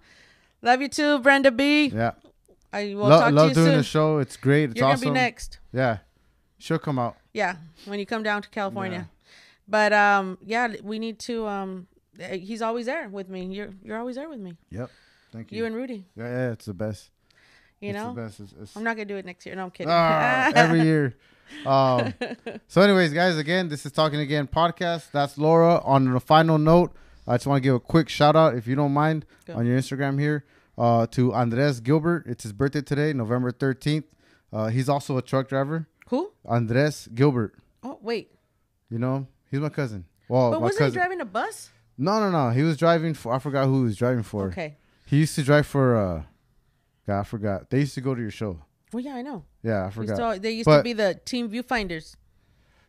[0.61, 1.87] Love you too, Brenda B.
[1.87, 2.11] yeah.
[2.73, 3.77] I will Lo- talk love to you doing soon.
[3.77, 4.17] the show.
[4.17, 4.71] It's great.
[4.71, 5.05] It's You're awesome.
[5.05, 5.59] going to be next.
[5.71, 5.97] Yeah.
[6.59, 7.15] She'll come out.
[7.33, 7.55] Yeah,
[7.85, 9.09] when you come down to California.
[9.67, 11.45] But um, yeah, we need to.
[11.47, 11.87] Um,
[12.19, 13.45] uh, he's always there with me.
[13.45, 14.57] You're you're always there with me.
[14.71, 14.89] Yep.
[15.31, 15.59] Thank you.
[15.59, 16.05] You and Rudy.
[16.15, 17.11] yeah, yeah, it's the best.
[17.79, 18.13] You it's know.
[18.15, 18.39] the best.
[18.39, 19.55] It's, it's, I'm not gonna do it next year.
[19.55, 19.91] No, I'm kidding.
[19.91, 21.15] Ah, every year.
[21.65, 22.13] Um,
[22.67, 25.11] so, anyways, guys, again, this is Talking Again podcast.
[25.11, 25.79] That's Laura.
[25.83, 26.95] On a final note,
[27.27, 29.77] I just want to give a quick shout out, if you don't mind, on your
[29.77, 30.45] Instagram here
[30.77, 32.25] uh, to Andres Gilbert.
[32.27, 34.05] It's his birthday today, November 13th.
[34.53, 35.87] Uh, he's also a truck driver.
[36.09, 36.31] Who?
[36.45, 37.55] Andres Gilbert.
[37.83, 38.31] Oh wait,
[38.89, 39.27] You know, him?
[39.51, 40.05] he's my cousin.
[40.29, 40.93] Well, but wasn't cousin.
[40.93, 41.69] he driving a bus?
[41.97, 42.49] no, no, no.
[42.51, 43.33] He was driving for.
[43.33, 44.47] I forgot who he was driving for.
[44.47, 44.77] Okay.
[45.05, 45.95] He used to drive for.
[45.95, 46.23] uh
[47.05, 47.69] God, I forgot.
[47.69, 48.59] They used to go to your show.
[48.93, 49.43] Well, yeah, I know.
[49.63, 50.15] Yeah, I forgot.
[50.15, 52.15] still- they used But- to be the team viewfinders.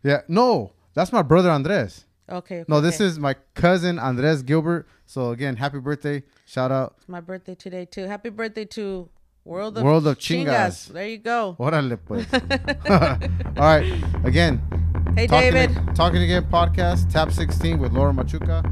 [0.03, 2.05] Yeah, no, that's my brother Andres.
[2.31, 2.65] Okay.
[2.69, 3.05] No, this okay.
[3.05, 4.87] is my cousin Andres Gilbert.
[5.07, 6.23] So again, happy birthday!
[6.47, 6.95] Shout out.
[6.99, 8.05] It's my birthday today too.
[8.05, 9.09] Happy birthday to
[9.45, 10.89] World of World of Chingas.
[10.89, 11.57] There you go.
[11.59, 12.27] Órale, pues.
[13.57, 13.91] All right,
[14.25, 14.61] again,
[15.17, 15.95] Hey talking, David.
[15.95, 18.63] talking again podcast, Tap 16 with Laura Machuca.